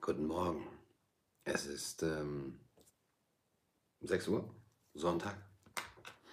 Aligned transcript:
Guten 0.00 0.26
Morgen. 0.26 0.66
Es 1.44 1.66
ist 1.66 2.02
ähm, 2.02 2.60
6 4.00 4.28
Uhr, 4.28 4.54
Sonntag. 4.94 5.36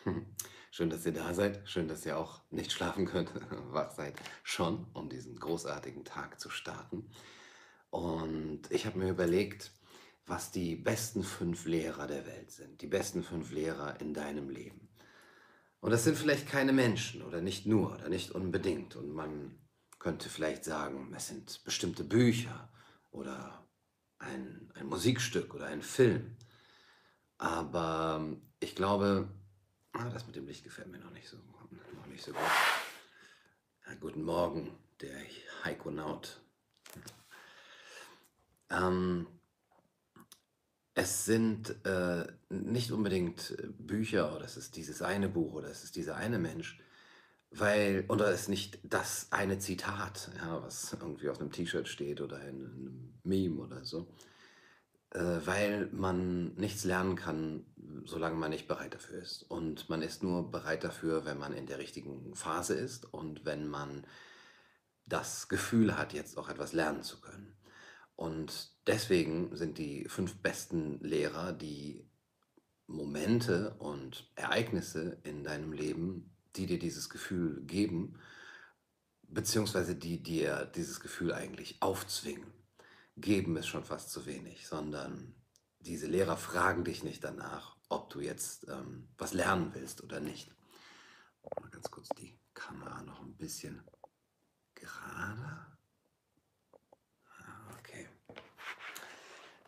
Schön, 0.72 0.90
dass 0.90 1.06
ihr 1.06 1.12
da 1.12 1.34
seid. 1.34 1.68
Schön, 1.68 1.88
dass 1.88 2.06
ihr 2.06 2.18
auch 2.18 2.42
nicht 2.52 2.72
schlafen 2.72 3.06
könnt, 3.06 3.32
wach 3.74 3.92
seid, 3.92 4.16
schon, 4.44 4.86
um 4.94 5.10
diesen 5.10 5.40
großartigen 5.40 6.06
Tag 6.06 6.40
zu 6.40 6.50
starten. 6.50 7.10
Und 7.90 8.62
ich 8.70 8.86
habe 8.86 9.00
mir 9.00 9.10
überlegt, 9.10 9.72
was 10.26 10.52
die 10.52 10.76
besten 10.76 11.24
fünf 11.24 11.66
Lehrer 11.66 12.08
der 12.08 12.26
Welt 12.26 12.52
sind, 12.52 12.82
die 12.82 12.88
besten 12.88 13.24
fünf 13.24 13.52
Lehrer 13.52 14.00
in 14.00 14.14
deinem 14.14 14.50
Leben. 14.50 14.90
Und 15.82 15.92
das 15.92 16.06
sind 16.06 16.18
vielleicht 16.18 16.48
keine 16.48 16.72
Menschen 16.72 17.22
oder 17.24 17.42
nicht 17.42 17.66
nur 17.66 17.94
oder 17.94 18.08
nicht 18.08 18.32
unbedingt. 18.32 18.96
Und 18.96 19.12
man 19.12 19.60
könnte 20.00 20.30
vielleicht 20.30 20.64
sagen, 20.64 21.14
es 21.16 21.28
sind 21.28 21.62
bestimmte 21.66 22.06
Bücher 22.06 22.70
oder 23.12 23.68
ein, 24.20 24.72
ein 24.76 24.86
Musikstück 24.86 25.54
oder 25.54 25.66
ein 25.66 25.82
Film. 25.82 26.38
Aber 27.38 28.26
ich 28.62 28.76
glaube, 28.76 29.28
ah, 29.92 30.10
das 30.10 30.26
mit 30.26 30.38
dem 30.38 30.48
Licht 30.48 30.64
gefällt 30.64 30.88
mir 30.88 31.00
noch 31.00 31.12
nicht 31.12 31.28
so, 31.28 31.36
noch 31.38 32.08
nicht 32.08 32.24
so 32.24 32.32
gut. 32.32 32.42
Ja, 33.86 33.96
guten 33.96 34.24
Morgen, 34.24 34.72
der 35.02 35.18
Heikonaut. 35.66 36.40
Ähm, 38.70 39.28
es 40.96 41.26
sind 41.26 41.76
äh, 41.86 42.26
nicht 42.50 42.92
unbedingt 42.92 43.56
Bücher 43.80 44.36
oder 44.36 44.46
es 44.46 44.58
ist 44.58 44.76
dieses 44.76 45.02
eine 45.02 45.28
Buch 45.28 45.54
oder 45.54 45.70
es 45.70 45.84
ist 45.84 45.96
dieser 45.96 46.16
eine 46.16 46.38
Mensch, 46.38 46.80
weil, 47.50 48.06
oder 48.10 48.30
es 48.30 48.42
ist 48.42 48.50
nicht 48.50 48.80
das 48.84 49.28
eine 49.32 49.60
Zitat, 49.60 50.30
ja, 50.38 50.62
was 50.62 50.94
irgendwie 50.94 51.30
auf 51.30 51.40
einem 51.40 51.52
T-Shirt 51.52 51.88
steht 51.88 52.22
oder 52.22 52.40
in 52.42 52.66
einem 52.66 53.14
Meme 53.24 53.62
oder 53.62 53.84
so, 53.84 54.08
äh, 55.12 55.40
weil 55.46 55.88
man 55.92 56.54
nichts 56.56 56.84
lernen 56.84 57.16
kann, 57.16 57.66
solange 58.06 58.36
man 58.36 58.52
nicht 58.52 58.68
bereit 58.68 58.94
dafür 58.94 59.20
ist. 59.22 59.44
Und 59.44 59.90
man 59.90 60.02
ist 60.02 60.24
nur 60.24 60.52
bereit 60.52 60.84
dafür, 60.84 61.26
wenn 61.26 61.40
man 61.40 61.54
in 61.54 61.66
der 61.66 61.80
richtigen 61.80 62.36
Phase 62.36 62.76
ist 62.76 63.12
und 63.12 63.46
wenn 63.46 63.68
man 63.68 64.06
das 65.06 65.48
Gefühl 65.50 65.98
hat, 65.98 66.14
jetzt 66.14 66.38
auch 66.38 66.50
etwas 66.50 66.74
lernen 66.74 67.04
zu 67.04 67.20
können. 67.20 67.56
Und 68.16 68.72
deswegen 68.88 69.56
sind 69.56 69.78
die 69.78 70.06
fünf 70.08 70.36
besten 70.36 71.00
Lehrer 71.00 71.54
die 71.54 72.08
Momente 72.88 73.76
und 73.80 74.32
Ereignisse 74.36 75.20
in 75.24 75.44
deinem 75.44 75.74
Leben, 75.74 76.36
die 76.56 76.66
dir 76.66 76.80
dieses 76.80 77.10
Gefühl 77.10 77.64
geben, 77.66 78.20
beziehungsweise 79.24 79.96
die 79.96 80.22
dir 80.22 80.66
dieses 80.76 81.00
Gefühl 81.00 81.34
eigentlich 81.34 81.82
aufzwingen. 81.82 82.54
Geben 83.18 83.58
ist 83.58 83.68
schon 83.68 83.84
fast 83.84 84.12
zu 84.12 84.26
wenig, 84.26 84.68
sondern 84.68 85.36
diese 85.80 86.08
Lehrer 86.08 86.38
fragen 86.38 86.84
dich 86.84 87.04
nicht 87.04 87.24
danach, 87.24 87.78
ob 87.90 88.10
du 88.10 88.20
jetzt 88.22 88.68
ähm, 88.70 89.10
was 89.18 89.34
lernen 89.34 89.72
willst 89.74 90.04
oder 90.04 90.20
nicht. 90.20 90.50
Mal 91.60 91.70
ganz 91.70 91.92
kurz 91.92 92.10
die 92.18 92.40
Kamera 92.54 93.04
noch 93.04 93.22
ein 93.22 93.36
bisschen 93.36 93.84
gerade. 94.76 95.73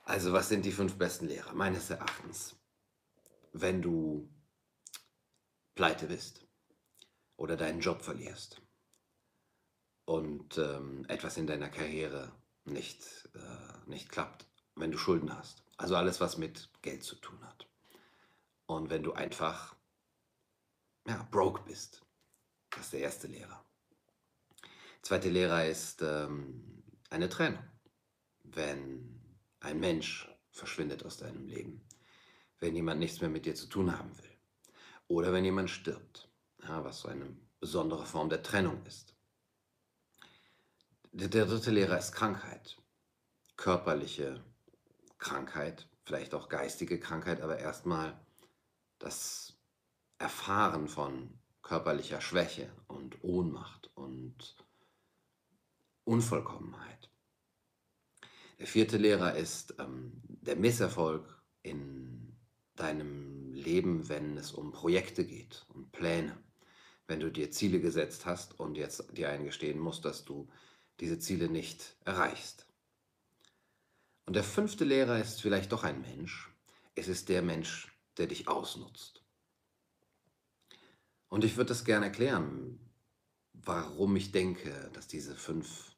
Also, 0.05 0.33
was 0.33 0.49
sind 0.49 0.65
die 0.65 0.71
fünf 0.71 0.97
besten 0.97 1.27
Lehrer? 1.27 1.53
Meines 1.53 1.89
Erachtens, 1.89 2.55
wenn 3.53 3.81
du 3.81 4.29
pleite 5.73 6.05
bist 6.07 6.45
oder 7.37 7.57
deinen 7.57 7.79
Job 7.79 8.03
verlierst 8.03 8.61
und 10.05 10.59
ähm, 10.59 11.05
etwas 11.07 11.37
in 11.37 11.47
deiner 11.47 11.69
Karriere 11.69 12.31
nicht, 12.65 13.29
äh, 13.33 13.89
nicht 13.89 14.09
klappt, 14.09 14.45
wenn 14.75 14.91
du 14.91 14.97
Schulden 14.99 15.35
hast. 15.35 15.63
Also 15.75 15.95
alles, 15.95 16.21
was 16.21 16.37
mit 16.37 16.69
Geld 16.83 17.03
zu 17.03 17.15
tun 17.15 17.43
hat. 17.43 17.67
Und 18.67 18.91
wenn 18.91 19.03
du 19.03 19.13
einfach 19.13 19.75
ja, 21.07 21.27
broke 21.31 21.63
bist. 21.63 22.01
Das 22.69 22.85
ist 22.85 22.93
der 22.93 23.01
erste 23.01 23.27
Lehrer. 23.27 23.63
Zweite 25.01 25.29
Lehrer 25.29 25.65
ist 25.65 26.01
ähm, 26.01 26.83
eine 27.09 27.29
Trennung. 27.29 27.63
Wenn 28.43 29.14
ein 29.65 29.79
Mensch 29.79 30.29
verschwindet 30.51 31.03
aus 31.03 31.17
deinem 31.17 31.47
Leben, 31.47 31.81
wenn 32.59 32.75
jemand 32.75 32.99
nichts 32.99 33.19
mehr 33.19 33.29
mit 33.29 33.45
dir 33.45 33.55
zu 33.55 33.67
tun 33.67 33.97
haben 33.97 34.15
will 34.17 34.37
oder 35.07 35.33
wenn 35.33 35.43
jemand 35.43 35.69
stirbt, 35.69 36.29
ja, 36.61 36.83
was 36.83 37.01
so 37.01 37.07
eine 37.07 37.35
besondere 37.59 38.05
Form 38.05 38.29
der 38.29 38.43
Trennung 38.43 38.85
ist. 38.85 39.15
Der 41.11 41.45
dritte 41.45 41.71
Lehrer 41.71 41.97
ist 41.97 42.11
Krankheit, 42.11 42.77
körperliche 43.57 44.43
Krankheit, 45.17 45.87
vielleicht 46.03 46.33
auch 46.35 46.47
geistige 46.47 46.99
Krankheit, 46.99 47.41
aber 47.41 47.57
erstmal 47.57 48.19
das 48.99 49.57
Erfahren 50.19 50.87
von 50.87 51.39
körperlicher 51.63 52.21
Schwäche 52.21 52.71
und 52.87 53.23
Ohnmacht 53.23 53.89
und 53.95 54.55
Unvollkommenheit. 56.03 56.94
Der 58.59 58.67
vierte 58.67 58.97
Lehrer 58.97 59.35
ist 59.35 59.75
ähm, 59.79 60.21
der 60.27 60.55
Misserfolg 60.55 61.41
in 61.61 62.37
deinem 62.75 63.53
Leben, 63.53 64.07
wenn 64.09 64.37
es 64.37 64.51
um 64.51 64.71
Projekte 64.71 65.25
geht, 65.25 65.65
um 65.69 65.91
Pläne. 65.91 66.37
Wenn 67.07 67.19
du 67.19 67.31
dir 67.31 67.51
Ziele 67.51 67.79
gesetzt 67.79 68.25
hast 68.25 68.59
und 68.59 68.75
jetzt 68.75 69.17
dir 69.17 69.29
eingestehen 69.29 69.79
musst, 69.79 70.05
dass 70.05 70.25
du 70.25 70.49
diese 70.99 71.19
Ziele 71.19 71.49
nicht 71.49 71.97
erreichst. 72.05 72.67
Und 74.25 74.35
der 74.35 74.43
fünfte 74.43 74.85
Lehrer 74.85 75.19
ist 75.19 75.41
vielleicht 75.41 75.71
doch 75.71 75.83
ein 75.83 76.01
Mensch. 76.01 76.51
Es 76.95 77.07
ist 77.07 77.29
der 77.29 77.41
Mensch, 77.41 77.95
der 78.17 78.27
dich 78.27 78.47
ausnutzt. 78.47 79.23
Und 81.27 81.43
ich 81.43 81.57
würde 81.57 81.69
das 81.69 81.85
gerne 81.85 82.05
erklären, 82.05 82.79
warum 83.53 84.15
ich 84.15 84.31
denke, 84.31 84.89
dass 84.93 85.07
diese 85.07 85.35
fünf 85.35 85.95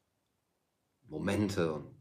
Momente 1.03 1.74
und 1.74 1.96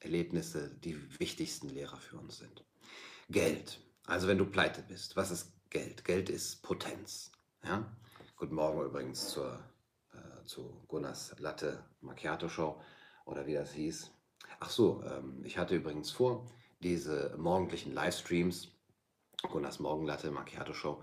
Erlebnisse 0.00 0.70
die 0.84 0.96
wichtigsten 1.18 1.68
Lehrer 1.68 1.96
für 1.96 2.16
uns 2.18 2.38
sind. 2.38 2.64
Geld. 3.28 3.80
Also 4.06 4.28
wenn 4.28 4.38
du 4.38 4.46
pleite 4.46 4.82
bist, 4.82 5.16
was 5.16 5.30
ist 5.30 5.52
Geld? 5.70 6.04
Geld 6.04 6.30
ist 6.30 6.62
Potenz. 6.62 7.32
Ja? 7.64 7.84
Guten 8.36 8.54
Morgen 8.54 8.82
übrigens 8.82 9.28
zur, 9.28 9.58
äh, 10.12 10.44
zu 10.44 10.82
Gunnars 10.88 11.34
Latte 11.38 11.84
Macchiato 12.00 12.48
Show 12.48 12.80
oder 13.26 13.46
wie 13.46 13.54
das 13.54 13.72
hieß. 13.72 14.10
Ach 14.60 14.70
so, 14.70 15.02
ähm, 15.04 15.42
ich 15.44 15.58
hatte 15.58 15.76
übrigens 15.76 16.10
vor, 16.10 16.46
diese 16.80 17.34
morgendlichen 17.36 17.92
Livestreams, 17.92 18.68
Gunnars 19.42 19.78
Morgenlatte 19.78 20.30
Macchiato 20.30 20.72
Show, 20.72 21.02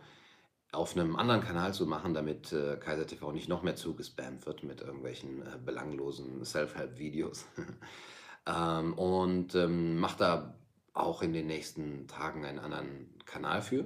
auf 0.71 0.95
einem 0.95 1.15
anderen 1.15 1.41
Kanal 1.41 1.73
zu 1.73 1.85
machen, 1.85 2.13
damit 2.13 2.51
äh, 2.51 2.77
Kaiser 2.77 3.07
TV 3.07 3.31
nicht 3.31 3.47
noch 3.49 3.63
mehr 3.63 3.75
zugespammt 3.75 4.45
wird 4.45 4.63
mit 4.63 4.81
irgendwelchen 4.81 5.41
äh, 5.41 5.57
belanglosen 5.63 6.43
Self-Help-Videos. 6.43 7.45
Ähm, 8.45 8.93
und 8.93 9.55
ähm, 9.55 9.99
mache 9.99 10.17
da 10.17 10.55
auch 10.93 11.21
in 11.21 11.33
den 11.33 11.47
nächsten 11.47 12.07
Tagen 12.07 12.45
einen 12.45 12.59
anderen 12.59 13.17
Kanal 13.25 13.61
für. 13.61 13.85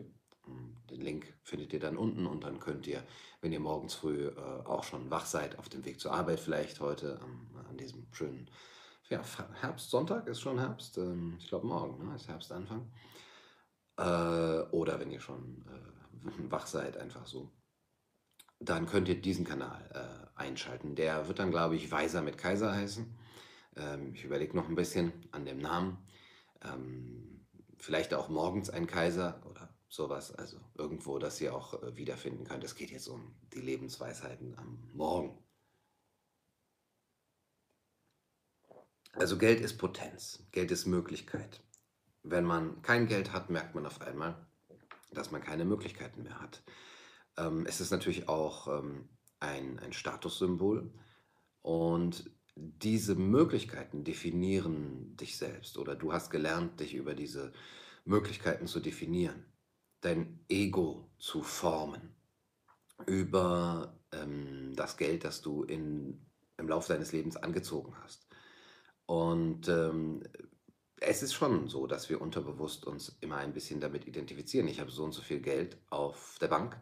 Den 0.90 1.02
Link 1.02 1.34
findet 1.44 1.74
ihr 1.74 1.80
dann 1.80 1.98
unten 1.98 2.26
und 2.26 2.44
dann 2.44 2.60
könnt 2.60 2.88
ihr, 2.88 3.04
wenn 3.42 3.52
ihr 3.52 3.60
morgens 3.60 3.94
früh 3.94 4.28
äh, 4.28 4.66
auch 4.66 4.84
schon 4.84 5.12
wach 5.12 5.26
seid, 5.26 5.60
auf 5.60 5.70
dem 5.70 5.86
Weg 5.86 6.00
zur 6.00 6.14
Arbeit 6.14 6.40
vielleicht 6.40 6.80
heute 6.80 7.20
ähm, 7.24 7.48
an 7.70 7.78
diesem 7.78 8.08
schönen 8.12 8.50
ja, 9.10 9.22
Herbstsonntag 9.62 10.28
ist 10.28 10.40
schon 10.40 10.60
Herbst, 10.60 10.98
ähm, 10.98 11.36
ich 11.40 11.48
glaube 11.48 11.68
morgen 11.68 12.08
ne, 12.08 12.16
ist 12.16 12.28
Herbstanfang. 12.28 12.92
Äh, 13.98 14.62
oder 14.72 15.00
wenn 15.00 15.12
ihr 15.12 15.20
schon 15.20 15.66
äh, 15.68 16.52
wach 16.52 16.68
seid, 16.68 16.98
einfach 16.98 17.26
so. 17.26 17.52
Dann 18.60 18.86
könnt 18.88 19.08
ihr 19.08 19.20
diesen 19.20 19.46
Kanal 19.46 19.90
äh, 19.94 20.40
einschalten. 20.40 20.96
Der 20.96 21.28
wird 21.28 21.40
dann, 21.40 21.52
glaube 21.52 21.76
ich, 21.76 21.92
Weiser 21.92 22.22
mit 22.22 22.38
Kaiser 22.38 22.74
heißen. 22.74 23.16
Ähm, 23.80 24.14
ich 24.14 24.24
überlege 24.24 24.56
noch 24.56 24.68
ein 24.68 24.76
bisschen 24.76 25.14
an 25.32 25.46
dem 25.46 25.60
Namen. 25.60 25.98
Ähm, 26.62 27.46
vielleicht 27.78 28.14
auch 28.14 28.30
morgens 28.30 28.70
ein 28.70 28.88
Kaiser 28.88 29.42
oder 29.50 29.74
sowas. 29.88 30.34
Also 30.36 30.60
irgendwo, 30.76 31.18
dass 31.18 31.40
ihr 31.42 31.56
auch 31.56 31.82
äh, 31.82 31.96
wiederfinden 31.96 32.44
könnt. 32.44 32.64
Es 32.64 32.76
geht 32.76 32.92
jetzt 32.92 33.08
um 33.08 33.36
die 33.54 33.62
Lebensweisheiten 33.62 34.58
am 34.58 34.90
Morgen. 34.94 35.44
Also 39.14 39.38
Geld 39.38 39.60
ist 39.60 39.78
Potenz, 39.78 40.48
Geld 40.52 40.70
ist 40.72 40.86
Möglichkeit. 40.86 41.62
Wenn 42.22 42.46
man 42.46 42.82
kein 42.82 43.08
Geld 43.08 43.34
hat, 43.34 43.50
merkt 43.50 43.74
man 43.74 43.86
auf 43.86 44.02
einmal, 44.02 44.46
dass 45.12 45.32
man 45.32 45.42
keine 45.42 45.66
Möglichkeiten 45.66 46.24
mehr 46.24 46.40
hat. 46.40 46.62
Ähm, 47.38 47.66
es 47.66 47.82
ist 47.82 47.92
natürlich 47.92 48.30
auch 48.30 48.68
ähm, 48.68 49.10
ein, 49.40 49.80
ein 49.80 49.94
Statussymbol 49.94 50.94
und 51.62 52.30
diese 52.82 53.16
Möglichkeiten 53.16 54.04
definieren 54.04 55.16
dich 55.18 55.38
selbst 55.38 55.78
oder 55.78 55.96
du 55.96 56.14
hast 56.14 56.30
gelernt, 56.30 56.80
dich 56.80 56.94
über 56.96 57.14
diese 57.16 57.54
Möglichkeiten 58.06 58.68
zu 58.68 58.80
definieren. 58.80 59.46
dein 60.02 60.40
Ego 60.50 61.10
zu 61.18 61.44
formen 61.44 62.16
über 63.06 63.98
ähm, 64.12 64.74
das 64.76 64.98
Geld, 64.98 65.24
das 65.24 65.42
du 65.42 65.64
in, 65.64 66.26
im 66.58 66.68
Laufe 66.70 66.94
deines 66.94 67.12
Lebens 67.12 67.38
angezogen 67.38 67.96
hast. 68.04 68.28
Und 69.06 69.68
ähm, 69.68 70.24
es 71.02 71.24
ist 71.24 71.34
schon 71.34 71.68
so, 71.68 71.88
dass 71.88 72.10
wir 72.10 72.22
unterbewusst 72.22 72.86
uns 72.86 73.18
immer 73.22 73.38
ein 73.38 73.54
bisschen 73.54 73.80
damit 73.80 74.08
identifizieren. 74.08 74.68
Ich 74.68 74.80
habe 74.80 74.92
so 74.92 75.04
und 75.04 75.14
so 75.14 75.22
viel 75.22 75.40
Geld 75.42 75.78
auf 75.90 76.38
der 76.42 76.48
Bank, 76.50 76.80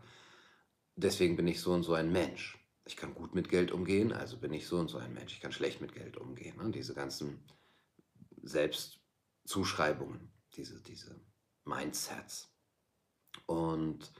deswegen 0.96 1.36
bin 1.36 1.48
ich 1.48 1.62
so 1.62 1.74
und 1.74 1.84
so 1.84 1.94
ein 1.94 2.12
Mensch. 2.12 2.58
Ich 2.88 2.96
kann 2.96 3.14
gut 3.14 3.36
mit 3.36 3.50
Geld 3.50 3.72
umgehen, 3.72 4.14
also 4.14 4.38
bin 4.38 4.54
ich 4.54 4.66
so 4.66 4.78
und 4.78 4.88
so 4.88 4.98
ein 4.98 5.14
Mensch. 5.14 5.34
Ich 5.34 5.42
kann 5.42 5.52
schlecht 5.52 5.82
mit 5.82 5.94
Geld 5.94 6.16
umgehen. 6.16 6.56
Ne? 6.58 6.72
Diese 6.72 6.94
ganzen 6.94 7.44
Selbstzuschreibungen, 8.42 10.32
diese, 10.56 10.82
diese 10.82 11.20
Mindsets. 11.66 12.50
Und 13.46 14.12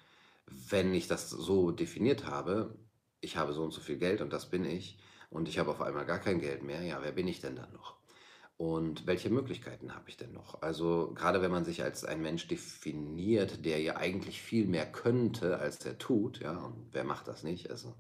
wenn 0.46 0.94
ich 0.94 1.08
das 1.08 1.30
so 1.30 1.72
definiert 1.72 2.26
habe, 2.26 2.78
ich 3.22 3.38
habe 3.38 3.54
so 3.54 3.64
und 3.64 3.72
so 3.72 3.80
viel 3.80 3.98
Geld 3.98 4.22
und 4.22 4.34
das 4.34 4.50
bin 4.50 4.66
ich, 4.66 5.00
und 5.30 5.48
ich 5.48 5.60
habe 5.60 5.72
auf 5.72 5.82
einmal 5.82 6.06
gar 6.06 6.20
kein 6.20 6.40
Geld 6.40 6.64
mehr, 6.64 6.82
ja, 6.82 7.02
wer 7.02 7.12
bin 7.12 7.28
ich 7.28 7.40
denn 7.40 7.56
dann 7.56 7.72
noch? 7.74 7.98
Und 8.58 9.06
welche 9.06 9.30
Möglichkeiten 9.30 9.94
habe 9.94 10.10
ich 10.10 10.18
denn 10.18 10.34
noch? 10.34 10.62
Also 10.62 11.14
gerade 11.14 11.42
wenn 11.42 11.52
man 11.52 11.64
sich 11.64 11.84
als 11.84 12.04
ein 12.04 12.22
Mensch 12.22 12.48
definiert, 12.48 13.66
der 13.66 13.80
ja 13.82 13.98
eigentlich 13.98 14.42
viel 14.42 14.68
mehr 14.68 14.92
könnte, 14.92 15.60
als 15.60 15.86
er 15.86 15.98
tut, 15.98 16.40
ja, 16.40 16.58
und 16.58 16.90
wer 16.92 17.04
macht 17.04 17.28
das 17.28 17.44
nicht? 17.44 17.70
Also 17.70 17.96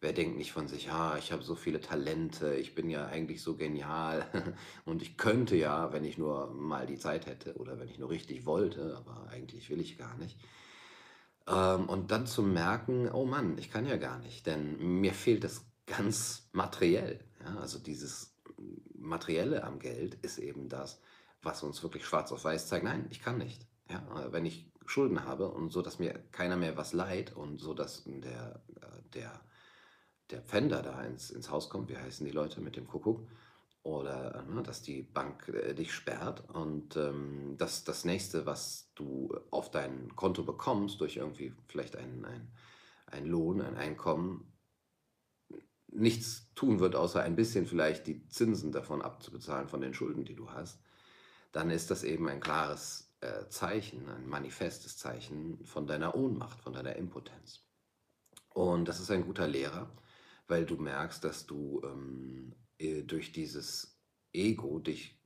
wer 0.00 0.12
denkt 0.12 0.38
nicht 0.38 0.52
von 0.52 0.66
sich, 0.66 0.90
ah, 0.90 1.16
ich 1.18 1.32
habe 1.32 1.42
so 1.42 1.54
viele 1.54 1.80
Talente, 1.80 2.54
ich 2.54 2.74
bin 2.74 2.88
ja 2.88 3.06
eigentlich 3.06 3.42
so 3.42 3.56
genial 3.56 4.26
und 4.84 5.02
ich 5.02 5.16
könnte 5.16 5.56
ja, 5.56 5.92
wenn 5.92 6.04
ich 6.04 6.18
nur 6.18 6.52
mal 6.52 6.86
die 6.86 6.98
Zeit 6.98 7.26
hätte 7.26 7.54
oder 7.56 7.78
wenn 7.78 7.88
ich 7.88 7.98
nur 7.98 8.10
richtig 8.10 8.46
wollte, 8.46 8.96
aber 8.96 9.28
eigentlich 9.30 9.68
will 9.68 9.80
ich 9.80 9.98
gar 9.98 10.16
nicht. 10.16 10.38
Ähm, 11.46 11.88
und 11.88 12.10
dann 12.10 12.26
zu 12.26 12.42
merken, 12.42 13.10
oh 13.10 13.26
Mann, 13.26 13.58
ich 13.58 13.70
kann 13.70 13.86
ja 13.86 13.96
gar 13.96 14.18
nicht, 14.18 14.46
denn 14.46 15.00
mir 15.00 15.12
fehlt 15.12 15.44
das 15.44 15.66
ganz 15.86 16.48
materiell. 16.52 17.20
Also 17.60 17.78
dieses 17.78 18.34
Materielle 18.94 19.64
am 19.64 19.78
Geld 19.78 20.14
ist 20.22 20.38
eben 20.38 20.68
das, 20.68 21.00
was 21.42 21.62
uns 21.62 21.82
wirklich 21.82 22.04
schwarz 22.04 22.32
auf 22.32 22.44
weiß 22.44 22.68
zeigt, 22.68 22.84
nein, 22.84 23.06
ich 23.10 23.20
kann 23.20 23.38
nicht. 23.38 23.66
Ja? 23.90 24.02
Wenn 24.30 24.46
ich 24.46 24.70
Schulden 24.86 25.24
habe 25.24 25.50
und 25.50 25.70
so, 25.70 25.82
dass 25.82 25.98
mir 25.98 26.14
keiner 26.32 26.56
mehr 26.56 26.76
was 26.76 26.92
leiht 26.92 27.34
und 27.34 27.58
so, 27.58 27.74
dass 27.74 28.04
der, 28.04 28.62
äh, 28.80 29.10
der, 29.14 29.40
der 30.30 30.42
Pfänder 30.42 30.82
da 30.82 31.02
ins, 31.02 31.30
ins 31.30 31.50
Haus 31.50 31.68
kommt, 31.68 31.88
wie 31.88 31.96
heißen 31.96 32.26
die 32.26 32.32
Leute 32.32 32.60
mit 32.60 32.76
dem 32.76 32.86
Kuckuck, 32.86 33.26
oder 33.82 34.44
ne, 34.44 34.62
dass 34.62 34.82
die 34.82 35.02
Bank 35.02 35.48
äh, 35.48 35.74
dich 35.74 35.92
sperrt 35.92 36.48
und 36.50 36.96
ähm, 36.96 37.56
dass 37.56 37.84
das 37.84 38.04
nächste, 38.04 38.44
was 38.44 38.92
du 38.94 39.34
auf 39.50 39.70
dein 39.70 40.14
Konto 40.16 40.42
bekommst, 40.42 41.00
durch 41.00 41.16
irgendwie 41.16 41.54
vielleicht 41.66 41.96
einen 41.96 42.50
ein 43.06 43.26
Lohn, 43.26 43.60
ein 43.60 43.76
Einkommen, 43.76 44.52
nichts 45.88 46.52
tun 46.54 46.78
wird, 46.78 46.94
außer 46.94 47.22
ein 47.22 47.36
bisschen 47.36 47.66
vielleicht 47.66 48.06
die 48.06 48.28
Zinsen 48.28 48.72
davon 48.72 49.02
abzubezahlen 49.02 49.68
von 49.68 49.80
den 49.80 49.94
Schulden, 49.94 50.24
die 50.24 50.36
du 50.36 50.50
hast, 50.50 50.80
dann 51.52 51.70
ist 51.70 51.90
das 51.90 52.04
eben 52.04 52.28
ein 52.28 52.40
klares 52.40 53.12
äh, 53.20 53.48
Zeichen, 53.48 54.08
ein 54.08 54.28
manifestes 54.28 54.96
Zeichen 54.96 55.64
von 55.64 55.86
deiner 55.86 56.14
Ohnmacht, 56.14 56.60
von 56.60 56.72
deiner 56.72 56.94
Impotenz. 56.96 57.64
Und 58.50 58.86
das 58.86 59.00
ist 59.00 59.10
ein 59.10 59.24
guter 59.24 59.48
Lehrer, 59.48 59.90
weil 60.50 60.66
du 60.66 60.76
merkst, 60.76 61.22
dass 61.22 61.46
du 61.46 61.80
ähm, 61.84 62.52
äh, 62.78 63.02
durch 63.02 63.32
dieses 63.32 63.96
Ego 64.32 64.80
dich 64.80 65.16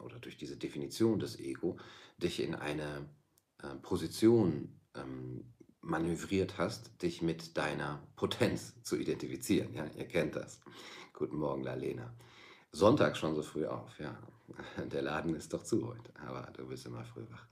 oder 0.00 0.18
durch 0.18 0.36
diese 0.36 0.56
Definition 0.56 1.18
des 1.18 1.38
Ego 1.38 1.78
dich 2.18 2.40
in 2.40 2.54
eine 2.54 3.08
äh, 3.62 3.74
Position 3.76 4.80
ähm, 4.94 5.54
manövriert 5.80 6.58
hast, 6.58 7.02
dich 7.02 7.22
mit 7.22 7.56
deiner 7.56 8.06
Potenz 8.16 8.74
zu 8.82 8.96
identifizieren. 8.96 9.72
Ja, 9.72 9.86
ihr 9.96 10.06
kennt 10.06 10.36
das. 10.36 10.60
Guten 11.12 11.36
Morgen, 11.36 11.62
Lalena. 11.62 12.12
Sonntag 12.72 13.16
schon 13.16 13.34
so 13.34 13.42
früh 13.42 13.66
auf, 13.66 13.98
ja. 13.98 14.18
Der 14.92 15.02
Laden 15.02 15.34
ist 15.34 15.52
doch 15.52 15.62
zu 15.62 15.86
heute, 15.88 16.12
aber 16.20 16.50
du 16.56 16.66
bist 16.66 16.86
immer 16.86 17.04
früh 17.04 17.24
wach. 17.30 17.46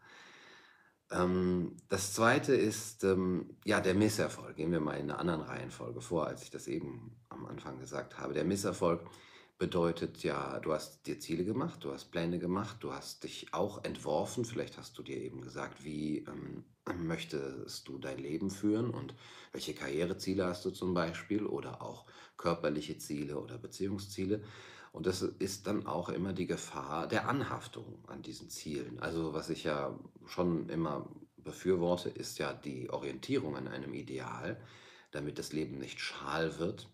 Ähm, 1.11 1.77
das 1.89 2.15
zweite 2.15 2.55
ist, 2.55 3.05
ähm, 3.05 3.57
ja, 3.65 3.81
der 3.81 3.95
Misserfolg. 3.95 4.57
Gehen 4.57 4.73
wir 4.73 4.81
mal 4.81 4.95
in 4.95 5.11
einer 5.11 5.19
anderen 5.19 5.43
Reihenfolge 5.43 6.01
vor, 6.01 6.27
als 6.27 6.43
ich 6.43 6.51
das 6.51 6.69
eben 6.69 7.17
am 7.29 7.47
Anfang 7.47 7.79
gesagt 7.79 8.19
habe. 8.19 8.35
Der 8.35 8.45
Misserfolg 8.45 9.03
bedeutet 9.59 10.23
ja, 10.23 10.59
du 10.61 10.73
hast 10.73 11.07
dir 11.07 11.21
Ziele 11.21 11.45
gemacht, 11.45 11.85
du 11.85 11.93
hast 11.93 12.11
Pläne 12.11 12.39
gemacht, 12.39 12.79
du 12.81 12.93
hast 12.93 13.25
dich 13.25 13.53
auch 13.53 13.85
entworfen. 13.85 14.45
Vielleicht 14.45 14.79
hast 14.79 14.97
du 14.97 15.03
dir 15.03 15.19
eben 15.19 15.43
gesagt, 15.43 15.85
wie 15.85 16.25
ähm, 16.27 16.65
möchtest 16.99 17.87
du 17.87 17.99
dein 17.99 18.19
Leben 18.19 18.51
führen 18.51 18.91
und 18.91 19.15
welche 19.53 19.75
Karriereziele 19.75 20.47
hast 20.47 20.65
du 20.65 20.71
zum 20.71 20.95
Beispiel 20.95 21.45
oder 21.45 21.83
auch 21.83 22.07
körperliche 22.37 22.99
Ziele 22.99 23.39
oder 23.39 23.59
Beziehungsziele. 23.59 24.43
Und 24.93 25.07
das 25.07 25.23
ist 25.23 25.67
dann 25.67 25.87
auch 25.87 26.09
immer 26.09 26.33
die 26.33 26.47
Gefahr 26.47 27.07
der 27.07 27.29
Anhaftung 27.29 28.05
an 28.09 28.23
diesen 28.23 28.51
Zielen. 28.51 28.99
Also 29.01 29.33
was 29.33 29.51
ich 29.51 29.65
ja 29.65 29.99
schon 30.27 30.69
immer 30.69 31.09
befürworte, 31.37 32.09
ist 32.09 32.39
ja 32.39 32.53
die 32.53 32.91
Orientierung 32.91 33.57
an 33.57 33.69
einem 33.69 33.95
Ideal, 33.95 34.61
damit 35.13 35.39
das 35.39 35.53
Leben 35.53 35.79
nicht 35.79 36.01
schal 36.01 36.59
wird 36.59 36.89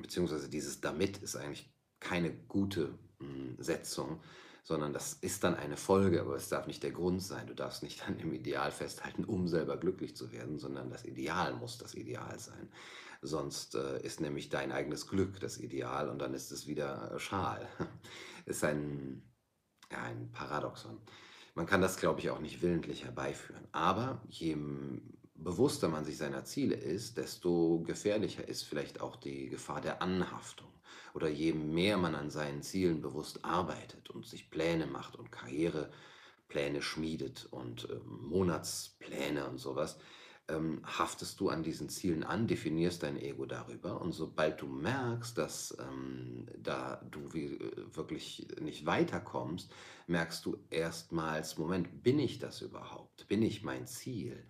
beziehungsweise 0.00 0.48
dieses 0.48 0.80
damit 0.80 1.18
ist 1.18 1.36
eigentlich 1.36 1.70
keine 2.00 2.32
gute 2.32 2.98
hm, 3.18 3.56
Setzung, 3.58 4.20
sondern 4.62 4.92
das 4.92 5.14
ist 5.14 5.44
dann 5.44 5.54
eine 5.54 5.76
Folge, 5.76 6.20
aber 6.20 6.36
es 6.36 6.48
darf 6.48 6.66
nicht 6.66 6.82
der 6.82 6.92
Grund 6.92 7.22
sein. 7.22 7.46
Du 7.46 7.54
darfst 7.54 7.82
nicht 7.82 8.00
dann 8.02 8.18
im 8.18 8.32
Ideal 8.32 8.70
festhalten, 8.70 9.24
um 9.24 9.48
selber 9.48 9.76
glücklich 9.76 10.16
zu 10.16 10.32
werden, 10.32 10.58
sondern 10.58 10.90
das 10.90 11.04
Ideal 11.04 11.54
muss 11.54 11.78
das 11.78 11.94
Ideal 11.94 12.38
sein. 12.38 12.68
Sonst 13.22 13.74
äh, 13.74 14.00
ist 14.02 14.20
nämlich 14.20 14.48
dein 14.48 14.72
eigenes 14.72 15.06
Glück 15.06 15.40
das 15.40 15.58
Ideal 15.58 16.08
und 16.08 16.18
dann 16.20 16.34
ist 16.34 16.52
es 16.52 16.66
wieder 16.66 17.18
schal. 17.18 17.68
ist 18.46 18.64
ein, 18.64 19.22
ja, 19.90 20.02
ein 20.02 20.30
Paradoxon. 20.32 20.98
Man 21.54 21.66
kann 21.66 21.82
das, 21.82 21.98
glaube 21.98 22.20
ich, 22.20 22.30
auch 22.30 22.40
nicht 22.40 22.62
willentlich 22.62 23.04
herbeiführen. 23.04 23.66
Aber 23.72 24.22
je 24.28 24.56
bewusster 25.42 25.88
man 25.88 26.04
sich 26.04 26.18
seiner 26.18 26.44
Ziele 26.44 26.76
ist, 26.76 27.16
desto 27.16 27.80
gefährlicher 27.80 28.46
ist 28.46 28.62
vielleicht 28.62 29.00
auch 29.00 29.16
die 29.16 29.48
Gefahr 29.48 29.80
der 29.80 30.02
Anhaftung. 30.02 30.68
Oder 31.14 31.28
je 31.28 31.52
mehr 31.52 31.96
man 31.96 32.14
an 32.14 32.30
seinen 32.30 32.62
Zielen 32.62 33.00
bewusst 33.00 33.44
arbeitet 33.44 34.10
und 34.10 34.26
sich 34.26 34.50
Pläne 34.50 34.86
macht 34.86 35.16
und 35.16 35.32
Karrierepläne 35.32 36.82
schmiedet 36.82 37.48
und 37.50 37.88
äh, 37.90 37.98
Monatspläne 38.04 39.48
und 39.48 39.58
sowas, 39.58 39.98
ähm, 40.48 40.80
haftest 40.84 41.40
du 41.40 41.48
an 41.48 41.62
diesen 41.62 41.88
Zielen 41.88 42.24
an, 42.24 42.46
definierst 42.46 43.02
dein 43.02 43.16
Ego 43.16 43.46
darüber 43.46 44.00
und 44.00 44.12
sobald 44.12 44.60
du 44.60 44.66
merkst, 44.66 45.38
dass 45.38 45.76
ähm, 45.80 46.46
da 46.58 47.00
du 47.10 47.32
wie, 47.32 47.54
äh, 47.54 47.96
wirklich 47.96 48.46
nicht 48.60 48.86
weiterkommst, 48.86 49.72
merkst 50.06 50.44
du 50.44 50.58
erstmals, 50.70 51.56
Moment, 51.58 52.02
bin 52.02 52.18
ich 52.18 52.38
das 52.38 52.62
überhaupt? 52.62 53.26
Bin 53.28 53.42
ich 53.42 53.62
mein 53.62 53.86
Ziel? 53.86 54.44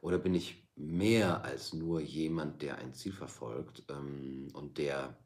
Oder 0.00 0.18
bin 0.18 0.34
ich 0.34 0.68
mehr 0.76 1.44
als 1.44 1.72
nur 1.72 2.00
jemand, 2.00 2.62
der 2.62 2.78
ein 2.78 2.94
Ziel 2.94 3.12
verfolgt 3.12 3.84
ähm, 3.88 4.48
und 4.52 4.78
der 4.78 5.18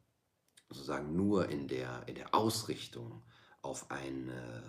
sozusagen 0.69 1.17
nur 1.17 1.49
in 1.49 1.67
der, 1.69 2.05
in 2.07 2.15
der 2.15 2.35
Ausrichtung 2.35 3.23
auf 3.63 3.91
ein, 3.91 4.29
äh, 4.29 4.63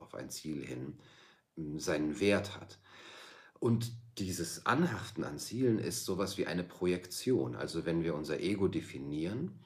auf 0.00 0.14
ein 0.14 0.30
Ziel 0.30 0.64
hin 0.64 0.98
äh, 1.56 1.78
seinen 1.78 2.20
Wert 2.20 2.60
hat? 2.60 2.80
Und 3.60 3.92
dieses 4.18 4.66
Anhaften 4.66 5.24
an 5.24 5.38
Zielen 5.38 5.78
ist 5.78 6.04
sowas 6.04 6.36
wie 6.36 6.46
eine 6.46 6.64
Projektion. 6.64 7.56
Also 7.56 7.86
wenn 7.86 8.02
wir 8.02 8.14
unser 8.14 8.40
Ego 8.40 8.68
definieren, 8.68 9.64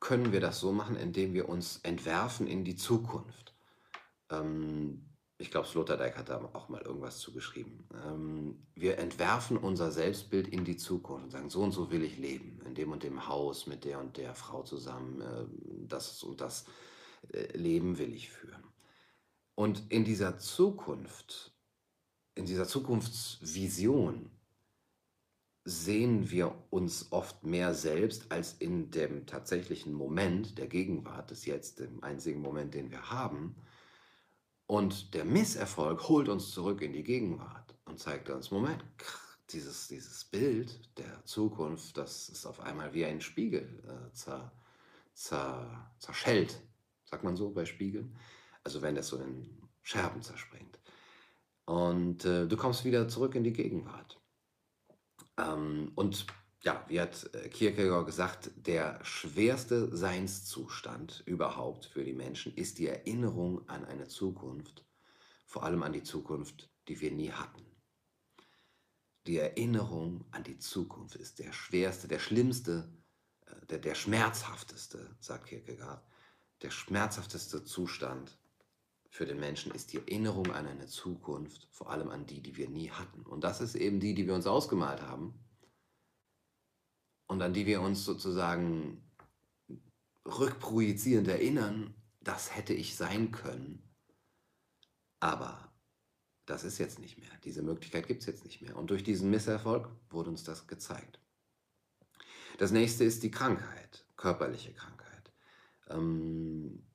können 0.00 0.32
wir 0.32 0.40
das 0.40 0.60
so 0.60 0.72
machen, 0.72 0.96
indem 0.96 1.34
wir 1.34 1.48
uns 1.48 1.78
entwerfen 1.78 2.46
in 2.46 2.64
die 2.64 2.76
Zukunft. 2.76 3.54
Ähm, 4.30 5.07
ich 5.40 5.52
glaube, 5.52 5.68
Sloterdijk 5.68 6.18
hat 6.18 6.28
da 6.28 6.50
auch 6.52 6.68
mal 6.68 6.82
irgendwas 6.82 7.18
zugeschrieben. 7.18 7.84
Ähm, 8.04 8.66
wir 8.74 8.98
entwerfen 8.98 9.56
unser 9.56 9.92
Selbstbild 9.92 10.48
in 10.48 10.64
die 10.64 10.76
Zukunft 10.76 11.24
und 11.24 11.30
sagen, 11.30 11.48
so 11.48 11.62
und 11.62 11.70
so 11.70 11.92
will 11.92 12.02
ich 12.02 12.18
leben, 12.18 12.60
in 12.66 12.74
dem 12.74 12.90
und 12.90 13.04
dem 13.04 13.28
Haus 13.28 13.68
mit 13.68 13.84
der 13.84 14.00
und 14.00 14.16
der 14.16 14.34
Frau 14.34 14.64
zusammen, 14.64 15.20
äh, 15.20 15.46
das 15.86 16.24
und 16.24 16.40
das 16.40 16.66
äh, 17.32 17.56
Leben 17.56 17.98
will 17.98 18.12
ich 18.12 18.30
führen. 18.30 18.64
Und 19.54 19.84
in 19.90 20.04
dieser 20.04 20.38
Zukunft, 20.38 21.52
in 22.34 22.44
dieser 22.44 22.66
Zukunftsvision 22.66 24.30
sehen 25.64 26.30
wir 26.30 26.64
uns 26.70 27.12
oft 27.12 27.44
mehr 27.44 27.74
selbst 27.74 28.32
als 28.32 28.54
in 28.54 28.90
dem 28.90 29.26
tatsächlichen 29.26 29.92
Moment 29.92 30.58
der 30.58 30.66
Gegenwart, 30.66 31.30
des 31.30 31.44
Jetzt, 31.46 31.78
dem 31.78 32.02
einzigen 32.02 32.40
Moment, 32.40 32.74
den 32.74 32.90
wir 32.90 33.10
haben 33.10 33.54
und 34.68 35.14
der 35.14 35.24
Misserfolg 35.24 36.08
holt 36.08 36.28
uns 36.28 36.50
zurück 36.50 36.82
in 36.82 36.92
die 36.92 37.02
Gegenwart 37.02 37.74
und 37.86 37.98
zeigt 37.98 38.28
uns, 38.28 38.50
Moment, 38.50 38.84
dieses, 39.50 39.88
dieses 39.88 40.24
Bild 40.24 40.78
der 40.98 41.24
Zukunft, 41.24 41.96
das 41.96 42.28
ist 42.28 42.44
auf 42.44 42.60
einmal 42.60 42.92
wie 42.92 43.06
ein 43.06 43.22
Spiegel 43.22 43.82
äh, 43.88 44.12
zer, 44.12 44.52
zer, 45.14 45.90
zerschellt, 45.98 46.60
sagt 47.04 47.24
man 47.24 47.34
so 47.34 47.50
bei 47.50 47.64
Spiegeln. 47.64 48.14
Also 48.62 48.82
wenn 48.82 48.94
das 48.94 49.08
so 49.08 49.16
in 49.16 49.48
Scherben 49.82 50.20
zerspringt. 50.20 50.78
Und 51.64 52.26
äh, 52.26 52.46
du 52.46 52.56
kommst 52.58 52.84
wieder 52.84 53.08
zurück 53.08 53.34
in 53.36 53.44
die 53.44 53.54
Gegenwart. 53.54 54.20
Ähm, 55.38 55.92
und 55.94 56.26
ja, 56.60 56.84
wie 56.88 57.00
hat 57.00 57.32
äh, 57.34 57.48
Kierkegaard 57.48 58.06
gesagt, 58.06 58.50
der 58.56 59.04
schwerste 59.04 59.96
Seinszustand 59.96 61.22
überhaupt 61.26 61.86
für 61.86 62.04
die 62.04 62.12
Menschen 62.12 62.54
ist 62.54 62.78
die 62.78 62.88
Erinnerung 62.88 63.68
an 63.68 63.84
eine 63.84 64.08
Zukunft, 64.08 64.84
vor 65.46 65.62
allem 65.62 65.82
an 65.82 65.92
die 65.92 66.02
Zukunft, 66.02 66.70
die 66.88 67.00
wir 67.00 67.12
nie 67.12 67.30
hatten. 67.30 67.64
Die 69.26 69.38
Erinnerung 69.38 70.24
an 70.30 70.42
die 70.42 70.58
Zukunft 70.58 71.14
ist 71.14 71.38
der 71.38 71.52
schwerste, 71.52 72.08
der 72.08 72.18
schlimmste, 72.18 72.92
äh, 73.46 73.66
der, 73.66 73.78
der 73.78 73.94
schmerzhafteste, 73.94 75.16
sagt 75.20 75.46
Kierkegaard, 75.46 76.04
der 76.62 76.70
schmerzhafteste 76.70 77.62
Zustand 77.62 78.36
für 79.10 79.26
den 79.26 79.38
Menschen 79.38 79.72
ist 79.72 79.92
die 79.92 79.98
Erinnerung 79.98 80.52
an 80.52 80.66
eine 80.66 80.86
Zukunft, 80.86 81.68
vor 81.70 81.90
allem 81.90 82.10
an 82.10 82.26
die, 82.26 82.42
die 82.42 82.56
wir 82.56 82.68
nie 82.68 82.90
hatten. 82.90 83.22
Und 83.22 83.44
das 83.44 83.60
ist 83.60 83.76
eben 83.76 84.00
die, 84.00 84.12
die 84.12 84.26
wir 84.26 84.34
uns 84.34 84.46
ausgemalt 84.46 85.02
haben 85.02 85.38
und 87.28 87.42
an 87.42 87.52
die 87.52 87.66
wir 87.66 87.80
uns 87.80 88.04
sozusagen 88.04 89.04
rückprojizierend 90.26 91.28
erinnern, 91.28 91.94
das 92.20 92.56
hätte 92.56 92.74
ich 92.74 92.96
sein 92.96 93.30
können. 93.30 93.82
Aber 95.20 95.72
das 96.46 96.64
ist 96.64 96.78
jetzt 96.78 96.98
nicht 96.98 97.18
mehr. 97.18 97.30
Diese 97.44 97.62
Möglichkeit 97.62 98.08
gibt 98.08 98.22
es 98.22 98.26
jetzt 98.26 98.44
nicht 98.44 98.62
mehr. 98.62 98.76
Und 98.76 98.90
durch 98.90 99.04
diesen 99.04 99.30
Misserfolg 99.30 99.88
wurde 100.10 100.30
uns 100.30 100.44
das 100.44 100.66
gezeigt. 100.66 101.20
Das 102.58 102.72
nächste 102.72 103.04
ist 103.04 103.22
die 103.22 103.30
Krankheit, 103.30 104.04
körperliche 104.16 104.72
Krankheit. 104.72 105.32
Ähm, 105.88 106.86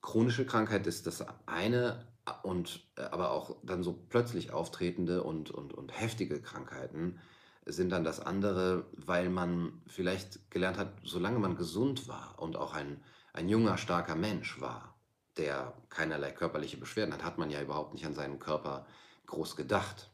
chronische 0.00 0.46
Krankheit 0.46 0.86
ist 0.86 1.06
das 1.06 1.24
eine 1.46 2.06
und 2.42 2.86
äh, 2.96 3.02
aber 3.02 3.30
auch 3.30 3.58
dann 3.62 3.82
so 3.82 3.92
plötzlich 4.08 4.50
auftretende 4.50 5.22
und, 5.22 5.50
und, 5.50 5.72
und 5.72 5.98
heftige 5.98 6.40
Krankheiten 6.40 7.20
sind 7.68 7.90
dann 7.90 8.04
das 8.04 8.20
andere, 8.20 8.86
weil 8.92 9.30
man 9.30 9.82
vielleicht 9.86 10.50
gelernt 10.50 10.78
hat, 10.78 10.92
solange 11.04 11.38
man 11.38 11.56
gesund 11.56 12.08
war 12.08 12.38
und 12.38 12.56
auch 12.56 12.74
ein, 12.74 13.02
ein 13.32 13.48
junger, 13.48 13.78
starker 13.78 14.14
Mensch 14.14 14.60
war, 14.60 14.98
der 15.36 15.74
keinerlei 15.88 16.32
körperliche 16.32 16.76
Beschwerden 16.76 17.14
hat, 17.14 17.24
hat 17.24 17.38
man 17.38 17.50
ja 17.50 17.62
überhaupt 17.62 17.94
nicht 17.94 18.06
an 18.06 18.14
seinen 18.14 18.38
Körper 18.38 18.86
groß 19.26 19.56
gedacht. 19.56 20.10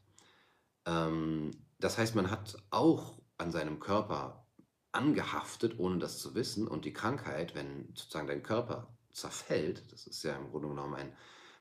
Ähm, 0.85 1.51
das 1.79 1.97
heißt, 1.97 2.15
man 2.15 2.29
hat 2.29 2.57
auch 2.69 3.19
an 3.37 3.51
seinem 3.51 3.79
Körper 3.79 4.45
angehaftet, 4.91 5.79
ohne 5.79 5.97
das 5.97 6.19
zu 6.19 6.35
wissen. 6.35 6.67
Und 6.67 6.85
die 6.85 6.93
Krankheit, 6.93 7.55
wenn 7.55 7.89
sozusagen 7.95 8.27
dein 8.27 8.43
Körper 8.43 8.95
zerfällt, 9.11 9.91
das 9.91 10.07
ist 10.07 10.23
ja 10.23 10.35
im 10.35 10.49
Grunde 10.51 10.69
genommen 10.69 10.95
ein 10.95 11.13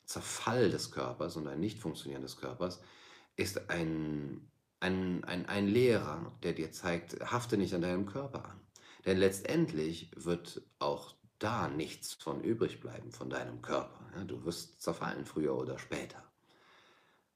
Zerfall 0.05 0.71
des 0.71 0.91
Körpers 0.91 1.37
und 1.37 1.49
ein 1.49 1.61
Nicht-Funktionieren 1.61 2.23
des 2.23 2.37
Körpers, 2.37 2.81
ist 3.37 3.71
ein, 3.71 4.49
ein, 4.85 5.25
ein, 5.25 5.47
ein 5.47 5.67
Lehrer, 5.67 6.31
der 6.43 6.53
dir 6.53 6.71
zeigt, 6.71 7.19
hafte 7.33 7.57
nicht 7.57 7.75
an 7.75 7.81
deinem 7.81 8.05
Körper 8.05 8.45
an. 8.45 8.61
Denn 9.07 9.19
letztendlich 9.19 10.11
wird 10.15 10.63
auch 10.79 11.15
da 11.39 11.69
nichts 11.69 12.13
von 12.15 12.43
übrig 12.43 12.81
bleiben 12.81 13.11
von 13.11 13.31
deinem 13.31 13.63
Körper. 13.63 13.99
Ja, 14.15 14.25
du 14.25 14.45
wirst 14.45 14.83
zerfallen 14.83 15.25
früher 15.25 15.57
oder 15.57 15.79
später. 15.79 16.23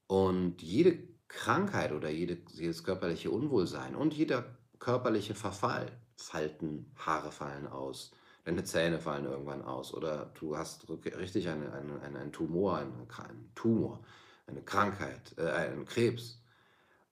Und 0.07 0.61
jede 0.61 0.99
Krankheit 1.27 1.91
oder 1.91 2.09
jede, 2.09 2.37
jedes 2.51 2.83
körperliche 2.83 3.31
Unwohlsein 3.31 3.95
und 3.95 4.13
jeder 4.13 4.57
körperliche 4.79 5.35
Verfall, 5.35 5.91
Falten, 6.15 6.91
Haare 6.97 7.31
fallen 7.31 7.67
aus, 7.67 8.11
deine 8.45 8.63
Zähne 8.63 8.99
fallen 8.99 9.25
irgendwann 9.25 9.63
aus 9.63 9.93
oder 9.93 10.31
du 10.39 10.57
hast 10.57 10.89
richtig 10.89 11.49
einen, 11.49 11.71
einen, 11.71 11.99
einen 12.15 12.31
Tumor, 12.31 12.77
einen, 12.77 13.07
einen 13.17 13.51
Tumor, 13.55 14.03
eine 14.47 14.61
Krankheit, 14.61 15.35
äh, 15.37 15.49
einen 15.49 15.85
Krebs, 15.85 16.41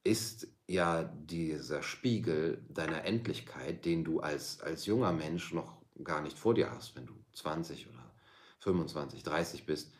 ist 0.08 0.48
ja 0.68 1.04
dieser 1.04 1.84
Spiegel 1.84 2.66
deiner 2.70 3.04
Endlichkeit, 3.04 3.86
den 3.86 4.04
du 4.04 4.22
als, 4.22 4.62
als 4.62 4.86
junger 4.86 5.12
Mensch 5.12 5.54
noch 5.54 5.78
gar 6.04 6.22
nicht 6.22 6.40
vor 6.40 6.54
dir 6.54 6.72
hast, 6.72 6.96
wenn 6.96 7.06
du 7.06 7.14
20 7.34 7.88
oder 7.90 8.16
25, 8.60 9.24
30 9.24 9.66
bist 9.66 9.94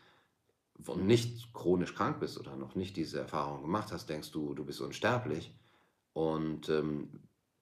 und 0.86 1.06
nicht 1.06 1.52
chronisch 1.52 1.94
krank 1.94 2.20
bist 2.20 2.38
oder 2.38 2.56
noch 2.56 2.74
nicht 2.74 2.96
diese 2.96 3.20
Erfahrung 3.20 3.62
gemacht 3.62 3.92
hast, 3.92 4.08
denkst 4.08 4.30
du, 4.30 4.54
du 4.54 4.64
bist 4.64 4.80
unsterblich 4.80 5.52
und 6.12 6.68
ähm, 6.68 7.10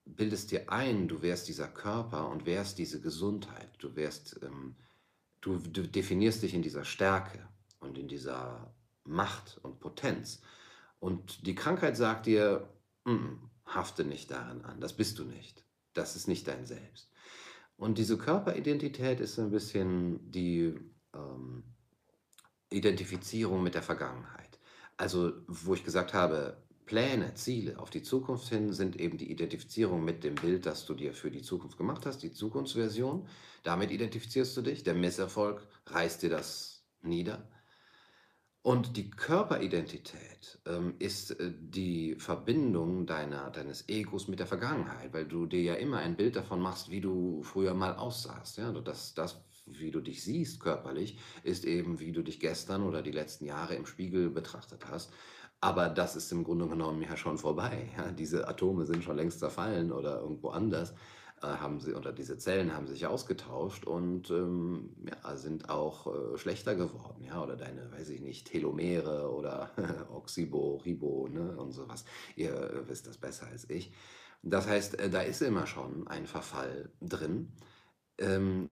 bildest 0.05 0.51
dir 0.51 0.71
ein, 0.71 1.07
du 1.07 1.21
wärst 1.21 1.47
dieser 1.47 1.67
Körper 1.67 2.29
und 2.29 2.45
wärst 2.45 2.77
diese 2.77 3.01
Gesundheit. 3.01 3.69
Du 3.79 3.95
wärst, 3.95 4.39
ähm, 4.43 4.75
du, 5.41 5.57
du 5.57 5.87
definierst 5.87 6.43
dich 6.43 6.53
in 6.53 6.61
dieser 6.61 6.85
Stärke 6.85 7.47
und 7.79 7.97
in 7.97 8.07
dieser 8.07 8.73
Macht 9.03 9.59
und 9.63 9.79
Potenz. 9.79 10.41
Und 10.99 11.45
die 11.45 11.55
Krankheit 11.55 11.97
sagt 11.97 12.25
dir, 12.25 12.69
mm, 13.05 13.35
hafte 13.65 14.03
nicht 14.03 14.31
daran 14.31 14.61
an, 14.61 14.79
das 14.81 14.93
bist 14.93 15.19
du 15.19 15.25
nicht. 15.25 15.63
Das 15.93 16.15
ist 16.15 16.27
nicht 16.27 16.47
dein 16.47 16.65
Selbst. 16.65 17.11
Und 17.75 17.97
diese 17.97 18.17
Körperidentität 18.17 19.19
ist 19.19 19.37
ein 19.39 19.51
bisschen 19.51 20.31
die 20.31 20.75
ähm, 21.13 21.63
Identifizierung 22.69 23.63
mit 23.63 23.75
der 23.75 23.83
Vergangenheit. 23.83 24.59
Also, 24.97 25.33
wo 25.47 25.75
ich 25.75 25.83
gesagt 25.83 26.13
habe, 26.13 26.57
Pläne, 26.87 27.33
Ziele 27.35 27.77
auf 27.79 27.89
die 27.89 28.01
Zukunft 28.01 28.47
hin 28.49 28.73
sind 28.73 28.99
eben 28.99 29.17
die 29.17 29.29
Identifizierung 29.29 30.03
mit 30.03 30.23
dem 30.23 30.35
Bild, 30.35 30.65
das 30.65 30.85
du 30.85 30.93
dir 30.95 31.13
für 31.13 31.29
die 31.29 31.41
Zukunft 31.41 31.77
gemacht 31.77 32.05
hast, 32.05 32.23
die 32.23 32.31
Zukunftsversion. 32.31 33.27
Damit 33.63 33.91
identifizierst 33.91 34.55
du 34.57 34.61
dich. 34.61 34.83
Der 34.83 34.93
Misserfolg 34.93 35.67
reißt 35.85 36.23
dir 36.23 36.29
das 36.29 36.83
nieder. 37.01 37.47
Und 38.67 38.97
die 38.97 39.09
Körperidentität 39.09 40.59
ähm, 40.65 40.95
ist 40.99 41.39
äh, 41.39 41.53
die 41.57 42.15
Verbindung 42.15 43.05
deiner, 43.05 43.49
deines 43.49 43.87
Egos 43.87 44.27
mit 44.27 44.39
der 44.39 44.45
Vergangenheit, 44.45 45.13
weil 45.13 45.23
du 45.23 45.45
dir 45.45 45.61
ja 45.61 45.75
immer 45.75 45.99
ein 45.99 46.17
Bild 46.17 46.35
davon 46.35 46.59
machst, 46.59 46.91
wie 46.91 46.99
du 46.99 47.43
früher 47.43 47.73
mal 47.73 47.95
aussahst. 47.95 48.57
Ja? 48.57 48.73
Das, 48.73 49.13
das, 49.13 49.41
wie 49.67 49.89
du 49.89 50.01
dich 50.01 50.21
siehst 50.21 50.59
körperlich, 50.59 51.17
ist 51.43 51.63
eben, 51.63 52.01
wie 52.01 52.11
du 52.11 52.21
dich 52.23 52.41
gestern 52.41 52.83
oder 52.83 53.01
die 53.01 53.11
letzten 53.11 53.45
Jahre 53.45 53.73
im 53.73 53.85
Spiegel 53.85 54.29
betrachtet 54.29 54.85
hast. 54.89 55.13
Aber 55.61 55.87
das 55.87 56.17
ist 56.17 56.29
im 56.33 56.43
Grunde 56.43 56.67
genommen 56.67 57.01
ja 57.01 57.15
schon 57.15 57.37
vorbei. 57.37 57.89
Ja? 57.95 58.11
Diese 58.11 58.49
Atome 58.49 58.85
sind 58.85 59.01
schon 59.01 59.15
längst 59.15 59.39
zerfallen 59.39 59.93
oder 59.93 60.19
irgendwo 60.19 60.49
anders 60.49 60.93
haben 61.41 61.79
sie 61.79 61.93
oder 61.93 62.11
diese 62.11 62.37
Zellen 62.37 62.73
haben 62.73 62.87
sich 62.87 63.05
ausgetauscht 63.05 63.85
und 63.85 64.29
ähm, 64.31 64.95
ja, 65.07 65.35
sind 65.35 65.69
auch 65.69 66.07
äh, 66.07 66.37
schlechter 66.37 66.75
geworden, 66.75 67.23
ja, 67.23 67.41
oder 67.43 67.55
deine, 67.55 67.91
weiß 67.91 68.09
ich 68.09 68.21
nicht, 68.21 68.47
Telomere 68.47 69.31
oder 69.31 69.71
Oxibo, 70.11 70.77
Ribo 70.77 71.27
ne, 71.27 71.55
und 71.57 71.71
sowas. 71.71 72.05
Ihr 72.35 72.83
wisst 72.87 73.07
das 73.07 73.17
besser 73.17 73.47
als 73.47 73.69
ich. 73.69 73.93
Das 74.41 74.67
heißt, 74.67 74.99
äh, 74.99 75.09
da 75.09 75.21
ist 75.21 75.41
immer 75.41 75.67
schon 75.67 76.07
ein 76.07 76.27
Verfall 76.27 76.91
drin. 77.01 77.53
Ähm, 78.17 78.69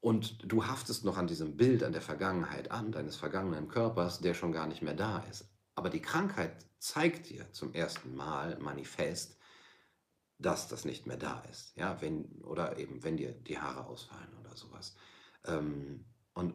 und 0.00 0.50
du 0.50 0.66
haftest 0.66 1.04
noch 1.04 1.16
an 1.16 1.28
diesem 1.28 1.56
Bild, 1.56 1.84
an 1.84 1.92
der 1.92 2.02
Vergangenheit 2.02 2.70
an, 2.70 2.90
deines 2.90 3.16
vergangenen 3.16 3.68
Körpers, 3.68 4.20
der 4.20 4.34
schon 4.34 4.52
gar 4.52 4.66
nicht 4.66 4.82
mehr 4.82 4.94
da 4.94 5.18
ist. 5.30 5.48
Aber 5.74 5.90
die 5.90 6.02
Krankheit 6.02 6.66
zeigt 6.78 7.30
dir 7.30 7.50
zum 7.52 7.72
ersten 7.72 8.14
Mal 8.14 8.58
manifest, 8.58 9.38
dass 10.42 10.68
das 10.68 10.84
nicht 10.84 11.06
mehr 11.06 11.16
da 11.16 11.40
ist. 11.50 11.76
Ja, 11.76 12.00
wenn, 12.00 12.42
oder 12.42 12.78
eben, 12.78 13.02
wenn 13.02 13.16
dir 13.16 13.32
die 13.32 13.58
Haare 13.58 13.86
ausfallen 13.86 14.36
oder 14.40 14.56
sowas. 14.56 14.96
Ähm, 15.44 16.04
und 16.34 16.54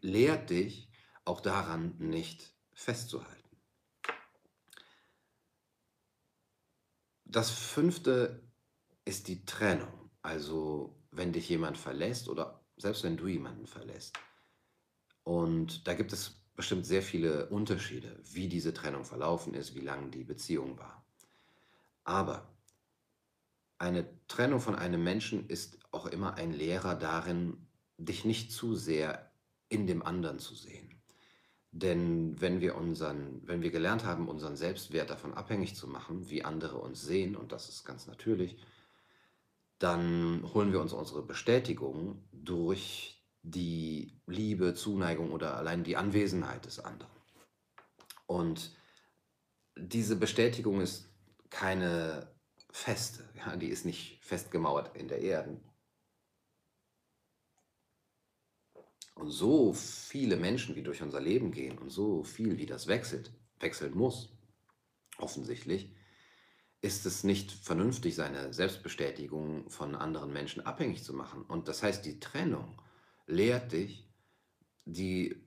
lehrt 0.00 0.50
dich 0.50 0.90
auch 1.24 1.40
daran 1.40 1.96
nicht 1.98 2.54
festzuhalten. 2.72 3.56
Das 7.24 7.50
fünfte 7.50 8.42
ist 9.04 9.28
die 9.28 9.44
Trennung. 9.44 10.10
Also, 10.22 11.02
wenn 11.10 11.32
dich 11.32 11.48
jemand 11.48 11.78
verlässt 11.78 12.28
oder 12.28 12.64
selbst 12.76 13.04
wenn 13.04 13.16
du 13.16 13.26
jemanden 13.26 13.66
verlässt. 13.66 14.18
Und 15.22 15.86
da 15.86 15.94
gibt 15.94 16.12
es 16.12 16.44
bestimmt 16.54 16.86
sehr 16.86 17.02
viele 17.02 17.48
Unterschiede, 17.48 18.20
wie 18.24 18.48
diese 18.48 18.72
Trennung 18.72 19.04
verlaufen 19.04 19.54
ist, 19.54 19.74
wie 19.74 19.80
lang 19.80 20.10
die 20.10 20.24
Beziehung 20.24 20.78
war. 20.78 21.04
Aber 22.04 22.53
eine 23.78 24.06
Trennung 24.28 24.60
von 24.60 24.76
einem 24.76 25.02
Menschen 25.02 25.48
ist 25.48 25.78
auch 25.90 26.06
immer 26.06 26.34
ein 26.34 26.52
Lehrer 26.52 26.94
darin, 26.94 27.66
dich 27.98 28.24
nicht 28.24 28.52
zu 28.52 28.74
sehr 28.74 29.30
in 29.68 29.86
dem 29.86 30.02
anderen 30.02 30.38
zu 30.38 30.54
sehen. 30.54 30.90
Denn 31.70 32.40
wenn 32.40 32.60
wir, 32.60 32.76
unseren, 32.76 33.42
wenn 33.46 33.62
wir 33.62 33.72
gelernt 33.72 34.04
haben, 34.04 34.28
unseren 34.28 34.56
Selbstwert 34.56 35.10
davon 35.10 35.34
abhängig 35.34 35.74
zu 35.74 35.88
machen, 35.88 36.30
wie 36.30 36.44
andere 36.44 36.78
uns 36.78 37.02
sehen, 37.02 37.34
und 37.34 37.50
das 37.50 37.68
ist 37.68 37.84
ganz 37.84 38.06
natürlich, 38.06 38.56
dann 39.80 40.48
holen 40.54 40.72
wir 40.72 40.80
uns 40.80 40.92
unsere 40.92 41.22
Bestätigung 41.22 42.22
durch 42.32 43.22
die 43.42 44.12
Liebe, 44.26 44.74
Zuneigung 44.74 45.32
oder 45.32 45.56
allein 45.56 45.82
die 45.82 45.96
Anwesenheit 45.96 46.64
des 46.64 46.78
anderen. 46.78 47.12
Und 48.26 48.70
diese 49.76 50.16
Bestätigung 50.16 50.80
ist 50.80 51.08
keine 51.50 52.33
feste, 52.74 53.22
ja, 53.36 53.54
die 53.54 53.68
ist 53.68 53.84
nicht 53.84 54.18
festgemauert 54.20 54.96
in 54.96 55.06
der 55.06 55.20
Erde, 55.20 55.60
und 59.14 59.30
so 59.30 59.72
viele 59.72 60.36
Menschen, 60.36 60.74
wie 60.74 60.82
durch 60.82 61.00
unser 61.00 61.20
Leben 61.20 61.52
gehen 61.52 61.78
und 61.78 61.90
so 61.90 62.24
viel, 62.24 62.58
wie 62.58 62.66
das 62.66 62.88
wechselt, 62.88 63.30
wechseln 63.60 63.96
muss, 63.96 64.36
offensichtlich, 65.18 65.94
ist 66.80 67.06
es 67.06 67.22
nicht 67.22 67.52
vernünftig, 67.52 68.16
seine 68.16 68.52
Selbstbestätigung 68.52 69.70
von 69.70 69.94
anderen 69.94 70.32
Menschen 70.32 70.66
abhängig 70.66 71.04
zu 71.04 71.14
machen. 71.14 71.42
Und 71.42 71.68
das 71.68 71.82
heißt, 71.82 72.04
die 72.04 72.18
Trennung 72.18 72.82
lehrt 73.26 73.70
dich, 73.70 74.10
die, 74.84 75.40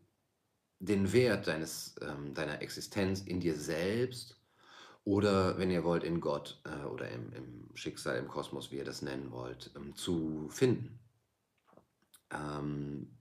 den 0.79 1.12
Wert 1.12 1.48
deines, 1.48 1.96
ähm, 2.01 2.34
deiner 2.34 2.62
Existenz 2.62 3.22
in 3.22 3.41
dir 3.41 3.55
selbst 3.55 4.37
oder, 5.07 5.57
wenn 5.57 5.71
ihr 5.71 5.85
wollt, 5.85 6.03
in 6.03 6.19
Gott 6.19 6.59
äh, 6.65 6.85
oder 6.85 7.09
im, 7.09 7.31
im, 7.31 7.69
Schicksal, 7.75 8.17
im 8.17 8.27
Kosmos, 8.27 8.71
wie 8.71 8.75
ihr 8.75 8.83
das 8.83 9.01
nennen 9.01 9.31
wollt, 9.31 9.71
ähm, 9.77 9.95
zu 9.95 10.49
finden. 10.49 10.99
Ähm, 12.29 13.17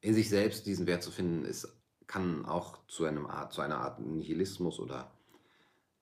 in 0.00 0.14
sich 0.14 0.30
selbst 0.30 0.64
diesen 0.64 0.86
Wert 0.86 1.02
zu 1.02 1.10
finden, 1.10 1.44
ist, 1.44 1.68
kann 2.06 2.46
auch 2.46 2.78
zu, 2.88 3.04
einem 3.04 3.26
Art, 3.26 3.52
zu 3.52 3.60
einer 3.60 3.76
Art 3.80 4.00
Nihilismus 4.00 4.80
oder 4.80 5.12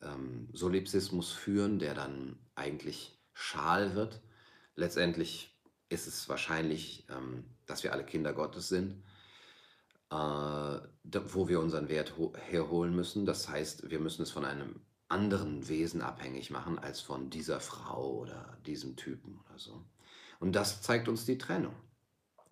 ähm, 0.02 0.50
Solipsismus 0.52 1.32
führen, 1.32 1.80
der 1.80 1.94
dann 1.94 2.38
eigentlich 2.54 3.18
schal 3.32 3.96
wird. 3.96 4.20
Letztendlich 4.76 5.52
ist 5.88 6.06
es 6.06 6.28
wahrscheinlich, 6.28 7.08
ähm, 7.10 7.42
dass 7.66 7.82
wir 7.82 7.92
alle 7.92 8.06
Kinder 8.06 8.34
Gottes 8.34 8.68
sind, 8.68 9.02
äh, 10.12 10.14
wo 10.14 11.48
wir 11.48 11.58
unseren 11.58 11.88
Wert 11.88 12.14
herholen 12.36 12.94
müssen. 12.94 13.26
Das 13.26 13.48
heißt, 13.48 13.90
wir 13.90 13.98
müssen 13.98 14.22
es 14.22 14.30
von 14.30 14.44
einem 14.44 14.80
anderen 15.08 15.68
Wesen 15.68 16.02
abhängig 16.02 16.50
machen 16.50 16.78
als 16.78 17.00
von 17.00 17.30
dieser 17.30 17.60
Frau 17.60 18.18
oder 18.20 18.58
diesem 18.66 18.96
Typen 18.96 19.40
oder 19.46 19.58
so. 19.58 19.84
Und 20.40 20.52
das 20.52 20.82
zeigt 20.82 21.08
uns 21.08 21.24
die 21.24 21.38
Trennung. 21.38 21.74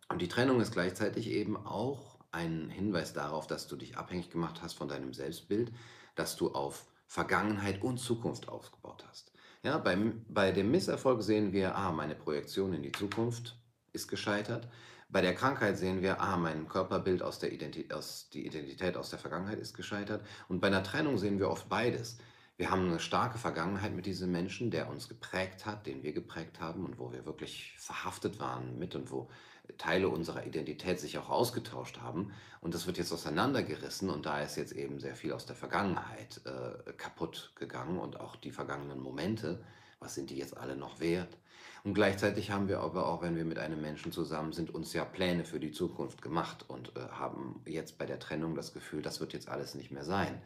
Und 0.09 0.21
die 0.21 0.28
Trennung 0.28 0.61
ist 0.61 0.73
gleichzeitig 0.73 1.28
eben 1.28 1.56
auch 1.56 2.18
ein 2.30 2.71
Hinweis 2.71 3.12
darauf, 3.12 3.47
dass 3.47 3.68
du 3.68 3.76
dich 3.76 3.97
abhängig 3.97 4.30
gemacht 4.30 4.62
hast 4.62 4.75
von 4.75 4.88
deinem 4.88 5.12
Selbstbild, 5.12 5.73
dass 6.14 6.37
du 6.37 6.52
auf 6.52 6.87
Vergangenheit 7.06 7.82
und 7.82 7.99
Zukunft 7.99 8.49
aufgebaut 8.49 9.04
hast. 9.09 9.32
Ja, 9.62 9.78
beim, 9.78 10.25
bei 10.28 10.50
dem 10.50 10.71
Misserfolg 10.71 11.23
sehen 11.23 11.52
wir, 11.52 11.76
ah, 11.76 11.92
meine 11.92 12.14
Projektion 12.14 12.73
in 12.73 12.82
die 12.82 12.92
Zukunft 12.92 13.56
ist 13.92 14.09
gescheitert. 14.09 14.68
Bei 15.09 15.21
der 15.21 15.35
Krankheit 15.35 15.76
sehen 15.76 16.02
wir, 16.02 16.21
ah, 16.21 16.37
mein 16.37 16.66
Körperbild 16.66 17.23
aus 17.23 17.38
der 17.38 17.52
Identität, 17.52 17.92
aus, 17.92 18.30
die 18.30 18.47
Identität 18.47 18.97
aus 18.97 19.11
der 19.11 19.18
Vergangenheit 19.18 19.59
ist 19.59 19.76
gescheitert. 19.76 20.25
Und 20.49 20.61
bei 20.61 20.68
einer 20.68 20.82
Trennung 20.82 21.18
sehen 21.18 21.38
wir 21.38 21.50
oft 21.50 21.68
beides. 21.68 22.16
Wir 22.59 22.71
haben 22.71 22.88
eine 22.88 23.00
starke 23.00 23.38
Vergangenheit 23.38 23.94
mit 23.94 24.06
diesem 24.06 24.30
Menschen, 24.30 24.71
der 24.71 24.88
uns 24.88 25.09
geprägt 25.09 25.66
hat, 25.66 25.87
den 25.87 26.02
wir 26.02 26.12
geprägt 26.12 26.61
haben 26.61 26.85
und 26.85 26.99
wo 26.99 27.12
wir 27.12 27.25
wirklich 27.25 27.75
verhaftet 27.78 28.38
waren 28.40 28.78
mit 28.78 28.94
und 28.94 29.11
wo 29.11 29.30
Teile 29.78 30.09
unserer 30.09 30.44
Identität 30.44 31.00
sich 31.00 31.18
auch 31.18 31.30
ausgetauscht 31.30 32.00
haben. 32.00 32.32
Und 32.61 32.75
das 32.75 32.87
wird 32.87 32.99
jetzt 32.99 33.12
auseinandergerissen 33.12 34.11
und 34.11 34.26
da 34.26 34.40
ist 34.42 34.56
jetzt 34.56 34.73
eben 34.73 35.00
sehr 35.00 35.16
viel 35.16 35.32
aus 35.32 35.47
der 35.47 35.56
Vergangenheit 35.56 36.40
äh, 36.44 36.92
kaputt 36.92 37.52
gegangen 37.56 37.99
und 37.99 38.21
auch 38.21 38.37
die 38.37 38.50
vergangenen 38.50 39.00
Momente. 39.00 39.64
Was 39.99 40.14
sind 40.14 40.30
die 40.30 40.37
jetzt 40.37 40.56
alle 40.56 40.76
noch 40.76 41.00
wert? 41.00 41.38
Und 41.85 41.94
gleichzeitig 41.94 42.50
haben 42.50 42.68
wir 42.68 42.80
aber 42.80 43.09
auch, 43.09 43.23
wenn 43.23 43.37
wir 43.37 43.44
mit 43.44 43.59
einem 43.59 43.80
Menschen 43.80 44.12
zusammen 44.12 44.52
sind, 44.52 44.73
uns 44.73 44.92
ja 44.92 45.04
Pläne 45.04 45.44
für 45.44 45.59
die 45.59 45.73
Zukunft 45.73 46.23
gemacht 46.23 46.64
und 46.68 46.97
äh, 46.97 47.00
haben 47.12 47.61
jetzt 47.64 47.99
bei 47.99 48.06
der 48.06 48.18
Trennung 48.18 48.54
das 48.54 48.73
Gefühl, 48.73 49.02
das 49.02 49.21
wird 49.21 49.32
jetzt 49.32 49.49
alles 49.49 49.75
nicht 49.75 49.90
mehr 49.90 50.04
sein. 50.04 50.40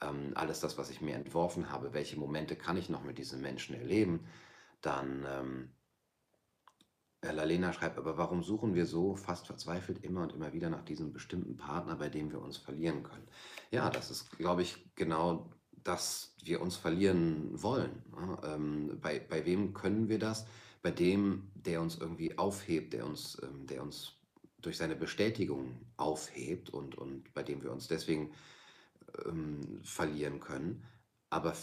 Ähm, 0.00 0.32
alles 0.34 0.60
das, 0.60 0.78
was 0.78 0.90
ich 0.90 1.00
mir 1.00 1.14
entworfen 1.14 1.70
habe, 1.70 1.92
welche 1.94 2.18
Momente 2.18 2.56
kann 2.56 2.76
ich 2.76 2.88
noch 2.88 3.02
mit 3.02 3.18
diesem 3.18 3.40
Menschen 3.40 3.74
erleben, 3.74 4.26
dann 4.80 5.26
ähm, 5.28 5.70
Lalena 7.22 7.72
schreibt, 7.72 7.98
aber 7.98 8.18
warum 8.18 8.42
suchen 8.42 8.74
wir 8.74 8.86
so 8.86 9.16
fast 9.16 9.46
verzweifelt 9.46 10.04
immer 10.04 10.22
und 10.22 10.32
immer 10.32 10.52
wieder 10.52 10.70
nach 10.70 10.84
diesem 10.84 11.12
bestimmten 11.12 11.56
Partner, 11.56 11.96
bei 11.96 12.08
dem 12.08 12.30
wir 12.30 12.40
uns 12.40 12.56
verlieren 12.56 13.02
können? 13.02 13.26
Ja, 13.70 13.90
das 13.90 14.10
ist, 14.10 14.36
glaube 14.38 14.62
ich, 14.62 14.94
genau 14.94 15.50
dass 15.86 16.34
wir 16.42 16.60
uns 16.60 16.76
verlieren 16.76 17.62
wollen. 17.62 18.02
Ähm, 18.44 18.98
bei, 19.00 19.20
bei 19.20 19.44
wem 19.46 19.72
können 19.72 20.08
wir 20.08 20.18
das? 20.18 20.46
Bei 20.82 20.90
dem, 20.90 21.50
der 21.54 21.80
uns 21.80 21.96
irgendwie 21.96 22.36
aufhebt, 22.38 22.92
der 22.92 23.06
uns, 23.06 23.40
ähm, 23.42 23.66
der 23.66 23.82
uns 23.82 24.16
durch 24.60 24.76
seine 24.76 24.96
Bestätigung 24.96 25.80
aufhebt 25.96 26.70
und, 26.70 26.96
und 26.96 27.32
bei 27.34 27.42
dem 27.42 27.62
wir 27.62 27.70
uns 27.70 27.86
deswegen 27.86 28.32
ähm, 29.24 29.80
verlieren 29.82 30.40
können. 30.40 30.84
Aber 31.30 31.54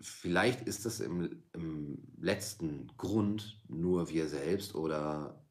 vielleicht 0.00 0.66
ist 0.66 0.86
es 0.86 1.00
im, 1.00 1.42
im 1.52 1.98
letzten 2.18 2.88
Grund 2.96 3.60
nur 3.68 4.08
wir 4.08 4.28
selbst 4.28 4.74
oder 4.74 5.44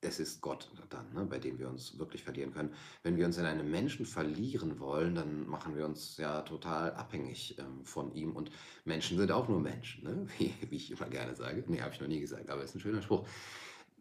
es 0.00 0.20
ist 0.20 0.40
Gott 0.40 0.70
dann, 0.90 1.12
ne, 1.12 1.24
bei 1.24 1.38
dem 1.38 1.58
wir 1.58 1.68
uns 1.68 1.98
wirklich 1.98 2.22
verlieren 2.22 2.52
können. 2.52 2.72
Wenn 3.02 3.16
wir 3.16 3.26
uns 3.26 3.38
in 3.38 3.44
einem 3.44 3.70
Menschen 3.70 4.06
verlieren 4.06 4.78
wollen, 4.78 5.14
dann 5.14 5.46
machen 5.46 5.76
wir 5.76 5.84
uns 5.84 6.16
ja 6.16 6.42
total 6.42 6.92
abhängig 6.92 7.58
ähm, 7.58 7.84
von 7.84 8.14
ihm. 8.14 8.36
Und 8.36 8.50
Menschen 8.84 9.18
sind 9.18 9.32
auch 9.32 9.48
nur 9.48 9.60
Menschen, 9.60 10.04
ne? 10.04 10.26
wie, 10.38 10.54
wie, 10.68 10.76
ich 10.76 10.90
immer 10.90 11.08
gerne 11.08 11.34
sage. 11.34 11.64
Nee, 11.66 11.80
habe 11.80 11.94
ich 11.94 12.00
noch 12.00 12.08
nie 12.08 12.20
gesagt, 12.20 12.50
aber 12.50 12.62
ist 12.62 12.74
ein 12.74 12.80
schöner 12.80 13.02
Spruch. 13.02 13.26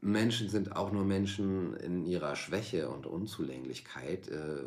Menschen 0.02 0.50
sind 0.50 0.76
auch 0.76 0.92
nur 0.92 1.06
Menschen 1.06 1.76
in 1.78 2.06
ihrer 2.06 2.36
Schwäche 2.36 2.90
und 2.90 3.08
Unzulänglichkeit. 3.08 4.28
Äh, 4.28 4.64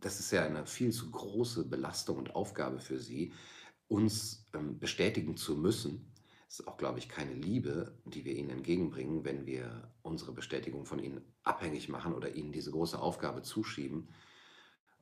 das 0.00 0.20
ist 0.20 0.30
ja 0.30 0.44
eine 0.44 0.66
viel 0.66 0.92
zu 0.92 1.10
große 1.10 1.68
Belastung 1.68 2.18
und 2.18 2.34
Aufgabe 2.34 2.80
für 2.80 2.98
sie, 2.98 3.32
uns 3.88 4.46
ähm, 4.54 4.78
bestätigen 4.78 5.36
zu 5.36 5.56
müssen. 5.56 6.12
Es 6.48 6.60
ist 6.60 6.68
auch, 6.68 6.76
glaube 6.76 6.98
ich, 6.98 7.08
keine 7.08 7.34
Liebe, 7.34 7.98
die 8.04 8.24
wir 8.24 8.34
ihnen 8.34 8.50
entgegenbringen, 8.50 9.24
wenn 9.24 9.46
wir 9.46 9.90
unsere 10.02 10.32
Bestätigung 10.32 10.86
von 10.86 10.98
ihnen 10.98 11.20
abhängig 11.42 11.88
machen 11.88 12.14
oder 12.14 12.34
ihnen 12.34 12.52
diese 12.52 12.70
große 12.70 12.98
Aufgabe 12.98 13.42
zuschieben. 13.42 14.08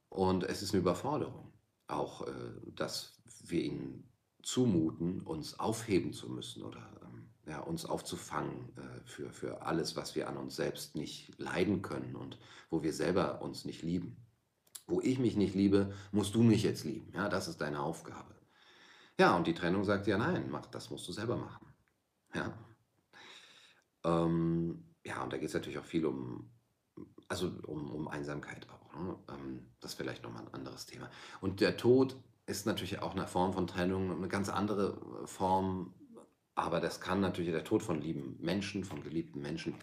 Und 0.09 0.45
es 0.45 0.63
ist 0.63 0.73
eine 0.73 0.81
Überforderung, 0.81 1.53
auch 1.87 2.27
äh, 2.27 2.33
dass 2.75 3.21
wir 3.45 3.63
ihnen 3.63 4.09
zumuten, 4.43 5.21
uns 5.21 5.59
aufheben 5.59 6.13
zu 6.13 6.29
müssen 6.29 6.63
oder 6.63 7.01
ähm, 7.03 7.29
ja, 7.47 7.61
uns 7.61 7.85
aufzufangen 7.85 8.77
äh, 8.77 9.01
für, 9.05 9.31
für 9.31 9.63
alles, 9.63 9.97
was 9.97 10.15
wir 10.15 10.29
an 10.29 10.37
uns 10.37 10.57
selbst 10.57 10.97
nicht 10.97 11.39
leiden 11.39 11.83
können 11.83 12.17
und 12.17 12.39
wo 12.71 12.83
wir 12.83 12.93
selber 12.93 13.43
uns 13.43 13.65
nicht 13.65 13.83
lieben. 13.83 14.17
Wo 14.87 15.01
ich 15.01 15.19
mich 15.19 15.37
nicht 15.37 15.55
liebe, 15.55 15.95
musst 16.11 16.35
du 16.35 16.43
mich 16.43 16.63
jetzt 16.63 16.85
lieben. 16.85 17.13
Ja, 17.15 17.29
das 17.29 17.49
ist 17.49 17.61
deine 17.61 17.81
Aufgabe. 17.81 18.35
Ja, 19.19 19.37
und 19.37 19.47
die 19.47 19.55
Trennung 19.55 19.85
sagt 19.85 20.07
ja, 20.07 20.19
nein, 20.19 20.49
mach, 20.51 20.67
das 20.67 20.91
musst 20.91 21.07
du 21.09 21.13
selber 21.13 21.37
machen. 21.37 21.67
Ja, 22.35 22.53
ähm, 24.05 24.85
ja 25.05 25.23
und 25.23 25.33
da 25.33 25.39
geht 25.39 25.49
es 25.49 25.55
natürlich 25.55 25.79
auch 25.79 25.85
viel 25.85 26.07
um, 26.07 26.51
also 27.29 27.51
um, 27.67 27.91
um 27.91 28.09
Einsamkeit 28.09 28.67
auch. 28.71 28.95
Ne? 28.95 29.19
Ähm, 29.31 29.67
das 29.81 29.93
ist 29.93 29.97
vielleicht 29.97 30.23
nochmal 30.23 30.43
ein 30.43 30.55
anderes 30.55 30.87
Thema. 30.87 31.11
Und 31.41 31.61
der 31.61 31.77
Tod 31.77 32.17
ist 32.47 32.67
natürlich 32.67 33.01
auch 33.01 33.13
eine 33.15 33.27
Form 33.27 33.53
von 33.53 33.67
Trennung, 33.67 34.11
eine 34.11 34.29
ganz 34.29 34.49
andere 34.49 35.27
Form, 35.27 35.95
aber 36.55 36.81
das 36.81 37.01
kann 37.01 37.21
natürlich 37.21 37.53
der 37.53 37.65
Tod 37.65 37.83
von 37.83 38.01
lieben 38.01 38.37
Menschen, 38.41 38.85
von 38.85 39.03
geliebten 39.03 39.41
Menschen, 39.41 39.75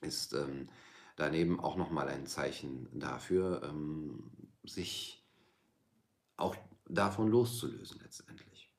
ist 0.00 0.32
ähm, 0.32 0.68
daneben 1.20 1.60
auch 1.60 1.76
nochmal 1.76 2.08
ein 2.08 2.26
Zeichen 2.26 2.88
dafür, 2.98 3.62
ähm, 3.62 4.30
sich 4.64 5.28
auch 6.36 6.56
davon 6.86 7.28
loszulösen 7.28 8.00
letztendlich. 8.00 8.72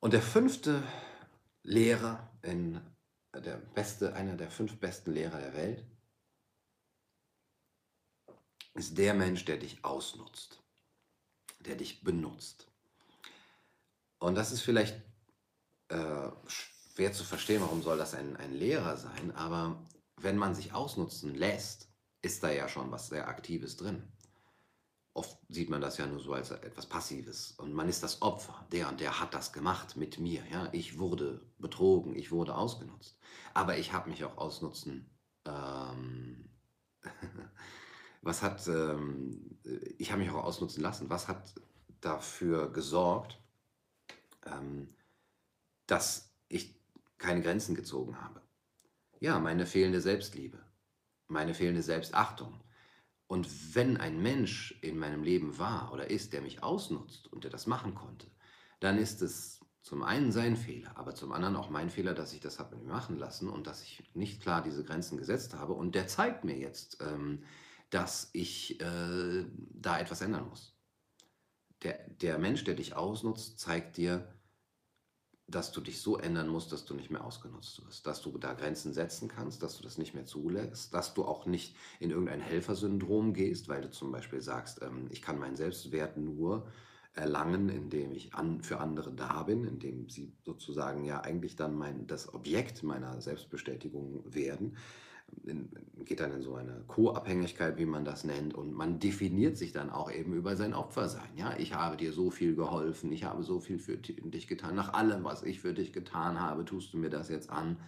Und 0.00 0.12
der 0.12 0.22
fünfte 0.22 0.82
Lehrer, 1.62 2.30
in 2.42 2.80
der 3.34 3.56
beste, 3.56 4.14
einer 4.14 4.36
der 4.36 4.50
fünf 4.50 4.78
besten 4.78 5.12
Lehrer 5.12 5.38
der 5.38 5.54
Welt, 5.54 5.84
ist 8.74 8.98
der 8.98 9.14
Mensch, 9.14 9.44
der 9.46 9.56
dich 9.56 9.82
ausnutzt, 9.84 10.62
der 11.60 11.76
dich 11.76 12.02
benutzt. 12.04 12.68
Und 14.18 14.34
das 14.34 14.52
ist 14.52 14.60
vielleicht 14.60 15.00
äh, 15.88 16.30
schwer 16.46 17.12
zu 17.12 17.24
verstehen, 17.24 17.62
warum 17.62 17.82
soll 17.82 17.96
das 17.96 18.14
ein, 18.14 18.36
ein 18.36 18.52
Lehrer 18.52 18.96
sein, 18.96 19.34
aber 19.34 19.82
wenn 20.20 20.38
man 20.38 20.54
sich 20.54 20.72
ausnutzen 20.72 21.34
lässt, 21.34 21.88
ist 22.22 22.42
da 22.42 22.50
ja 22.50 22.68
schon 22.68 22.90
was 22.90 23.08
sehr 23.08 23.28
Aktives 23.28 23.76
drin. 23.76 24.02
Oft 25.14 25.38
sieht 25.48 25.70
man 25.70 25.80
das 25.80 25.96
ja 25.96 26.06
nur 26.06 26.20
so 26.20 26.34
als 26.34 26.50
etwas 26.50 26.86
Passives 26.86 27.52
und 27.52 27.72
man 27.72 27.88
ist 27.88 28.02
das 28.02 28.20
Opfer. 28.20 28.66
Der 28.72 28.88
und 28.88 29.00
der 29.00 29.18
hat 29.18 29.32
das 29.32 29.52
gemacht 29.52 29.96
mit 29.96 30.18
mir. 30.18 30.42
Ja? 30.50 30.68
Ich 30.72 30.98
wurde 30.98 31.40
betrogen, 31.58 32.14
ich 32.16 32.32
wurde 32.32 32.54
ausgenutzt. 32.54 33.18
Aber 33.54 33.78
ich 33.78 33.92
habe 33.92 34.10
mich 34.10 34.24
auch 34.24 34.36
ausnutzen. 34.36 35.08
Ähm, 35.46 36.50
was 38.22 38.42
hat, 38.42 38.66
ähm, 38.68 39.58
ich 39.96 40.12
habe 40.12 40.20
mich 40.22 40.30
auch 40.30 40.44
ausnutzen 40.44 40.82
lassen. 40.82 41.08
Was 41.08 41.28
hat 41.28 41.54
dafür 42.02 42.70
gesorgt, 42.70 43.40
ähm, 44.44 44.94
dass 45.86 46.30
ich 46.48 46.78
keine 47.16 47.40
Grenzen 47.40 47.74
gezogen 47.74 48.20
habe? 48.20 48.45
Ja, 49.26 49.40
meine 49.40 49.66
fehlende 49.66 50.00
Selbstliebe, 50.00 50.64
meine 51.26 51.52
fehlende 51.52 51.82
Selbstachtung. 51.82 52.62
Und 53.26 53.74
wenn 53.74 53.96
ein 53.96 54.22
Mensch 54.22 54.78
in 54.82 54.96
meinem 55.00 55.24
Leben 55.24 55.58
war 55.58 55.92
oder 55.92 56.08
ist, 56.08 56.32
der 56.32 56.42
mich 56.42 56.62
ausnutzt 56.62 57.26
und 57.32 57.42
der 57.42 57.50
das 57.50 57.66
machen 57.66 57.96
konnte, 57.96 58.28
dann 58.78 58.98
ist 58.98 59.22
es 59.22 59.58
Zum 59.82 60.04
einen 60.04 60.30
sein 60.30 60.56
Fehler, 60.56 60.96
aber 60.96 61.16
zum 61.16 61.32
anderen 61.32 61.56
auch 61.56 61.70
mein 61.70 61.90
Fehler, 61.90 62.14
dass 62.14 62.32
ich 62.34 62.40
das 62.40 62.60
habe 62.60 62.76
machen 62.76 63.18
lassen 63.18 63.48
und 63.48 63.66
dass 63.66 63.82
ich 63.82 64.04
nicht 64.14 64.42
klar 64.42 64.62
diese 64.62 64.84
Grenzen 64.84 65.18
gesetzt 65.18 65.54
habe. 65.54 65.72
Und 65.72 65.96
der 65.96 66.06
zeigt 66.06 66.44
mir 66.44 66.56
jetzt, 66.56 66.98
ähm, 67.00 67.42
dass 67.90 68.30
ich 68.32 68.80
äh, 68.80 69.44
da 69.72 69.98
etwas 69.98 70.20
ändern 70.20 70.48
muss. 70.48 70.76
Der, 71.82 71.98
der 72.10 72.38
Mensch, 72.38 72.62
der 72.62 72.74
dich 72.76 72.94
ausnutzt, 72.94 73.58
zeigt 73.58 73.96
dir, 73.96 74.35
dass 75.48 75.70
du 75.70 75.80
dich 75.80 76.00
so 76.00 76.18
ändern 76.18 76.48
musst, 76.48 76.72
dass 76.72 76.84
du 76.84 76.94
nicht 76.94 77.10
mehr 77.10 77.24
ausgenutzt 77.24 77.84
wirst, 77.86 78.06
dass 78.06 78.20
du 78.20 78.36
da 78.36 78.54
Grenzen 78.54 78.92
setzen 78.92 79.28
kannst, 79.28 79.62
dass 79.62 79.76
du 79.76 79.84
das 79.84 79.96
nicht 79.96 80.14
mehr 80.14 80.26
zulässt, 80.26 80.92
dass 80.92 81.14
du 81.14 81.24
auch 81.24 81.46
nicht 81.46 81.76
in 82.00 82.10
irgendein 82.10 82.40
Helfersyndrom 82.40 83.32
gehst, 83.32 83.68
weil 83.68 83.82
du 83.82 83.90
zum 83.90 84.10
Beispiel 84.10 84.40
sagst, 84.40 84.82
ähm, 84.82 85.06
ich 85.10 85.22
kann 85.22 85.38
meinen 85.38 85.56
Selbstwert 85.56 86.16
nur 86.16 86.66
erlangen, 87.14 87.68
indem 87.68 88.12
ich 88.12 88.34
an, 88.34 88.60
für 88.60 88.78
andere 88.78 89.12
da 89.12 89.44
bin, 89.44 89.64
indem 89.64 90.08
sie 90.08 90.32
sozusagen 90.44 91.04
ja 91.04 91.20
eigentlich 91.20 91.56
dann 91.56 91.74
mein, 91.74 92.06
das 92.06 92.34
Objekt 92.34 92.82
meiner 92.82 93.20
Selbstbestätigung 93.20 94.22
werden. 94.26 94.76
In, 95.44 95.70
geht 96.04 96.20
dann 96.20 96.32
in 96.32 96.42
so 96.42 96.54
eine 96.54 96.84
Co-Abhängigkeit, 96.86 97.78
wie 97.78 97.86
man 97.86 98.04
das 98.04 98.24
nennt, 98.24 98.54
und 98.54 98.72
man 98.72 99.00
definiert 99.00 99.56
sich 99.56 99.72
dann 99.72 99.90
auch 99.90 100.10
eben 100.10 100.34
über 100.34 100.56
sein 100.56 100.72
Opfersein. 100.72 101.36
Ja, 101.36 101.56
ich 101.58 101.74
habe 101.74 101.96
dir 101.96 102.12
so 102.12 102.30
viel 102.30 102.54
geholfen, 102.54 103.10
ich 103.12 103.24
habe 103.24 103.42
so 103.42 103.60
viel 103.60 103.78
für 103.78 103.96
dich 103.96 104.46
getan. 104.46 104.74
Nach 104.74 104.92
allem, 104.94 105.24
was 105.24 105.42
ich 105.42 105.60
für 105.60 105.74
dich 105.74 105.92
getan 105.92 106.40
habe, 106.40 106.64
tust 106.64 106.92
du 106.92 106.98
mir 106.98 107.10
das 107.10 107.28
jetzt 107.28 107.50
an. 107.50 107.78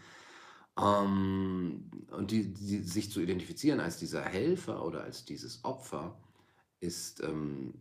Ähm, 0.79 1.90
und 2.11 2.31
die, 2.31 2.53
die, 2.53 2.79
sich 2.79 3.11
zu 3.11 3.20
identifizieren 3.20 3.81
als 3.81 3.98
dieser 3.98 4.22
Helfer 4.22 4.85
oder 4.85 5.03
als 5.03 5.24
dieses 5.24 5.64
Opfer 5.64 6.20
ist 6.81 7.22
ähm, 7.22 7.74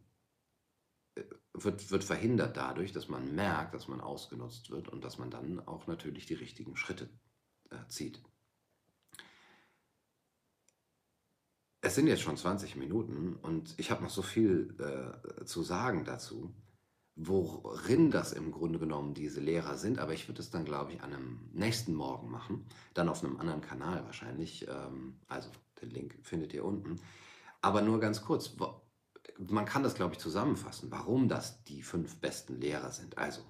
wird, 1.54 1.89
wird 1.91 2.04
verhindert 2.04 2.58
dadurch, 2.58 2.91
dass 2.91 3.08
man 3.08 3.36
merkt, 3.36 3.74
dass 3.74 3.88
man 3.88 4.02
ausgenutzt 4.02 4.70
wird 4.70 4.89
und 4.89 5.04
dass 5.04 5.17
man 5.17 5.30
dann 5.30 5.60
auch 5.67 5.88
natürlich 5.88 6.26
die 6.26 6.36
richtigen 6.36 6.78
Schritte 6.78 7.10
äh, 7.70 7.88
zieht. 7.88 8.22
Es 11.88 11.95
sind 11.95 12.08
jetzt 12.08 12.21
schon 12.21 12.36
20 12.36 12.76
Minuten 12.76 13.38
und 13.41 13.73
ich 13.78 13.91
habe 13.91 14.04
noch 14.04 14.10
so 14.10 14.21
viel 14.21 14.76
äh, 14.78 15.45
zu 15.45 15.63
sagen 15.63 16.04
dazu, 16.04 16.54
worin 17.15 18.12
das 18.12 18.34
im 18.34 18.52
Grunde 18.52 18.78
genommen 18.78 19.13
diese 19.13 19.39
Lehrer 19.39 19.78
sind, 19.78 19.97
aber 19.97 20.12
ich 20.12 20.28
würde 20.28 20.41
es 20.41 20.50
dann, 20.50 20.65
glaube 20.65 20.91
ich, 20.91 21.02
an 21.02 21.13
einem 21.13 21.50
nächsten 21.54 21.93
Morgen 21.93 22.30
machen, 22.30 22.65
dann 22.93 23.08
auf 23.08 23.23
einem 23.23 23.38
anderen 23.38 23.62
Kanal 23.62 24.04
wahrscheinlich. 24.04 24.67
Ähm, 24.67 25.21
also 25.30 25.50
den 25.82 25.89
Link 25.91 26.19
findet 26.23 26.54
ihr 26.54 26.65
unten. 26.65 27.00
Aber 27.62 27.82
nur 27.82 28.02
ganz 28.02 28.21
kurz, 28.21 28.52
man 29.38 29.63
kann 29.63 29.84
das, 29.84 29.95
glaube 29.95 30.15
ich, 30.15 30.19
zusammenfassen, 30.19 30.91
warum 30.91 31.30
das 31.30 31.63
die 31.63 31.84
fünf 31.84 32.17
besten 32.17 32.60
Lehrer 32.60 32.91
sind. 32.91 33.17
Also 33.17 33.43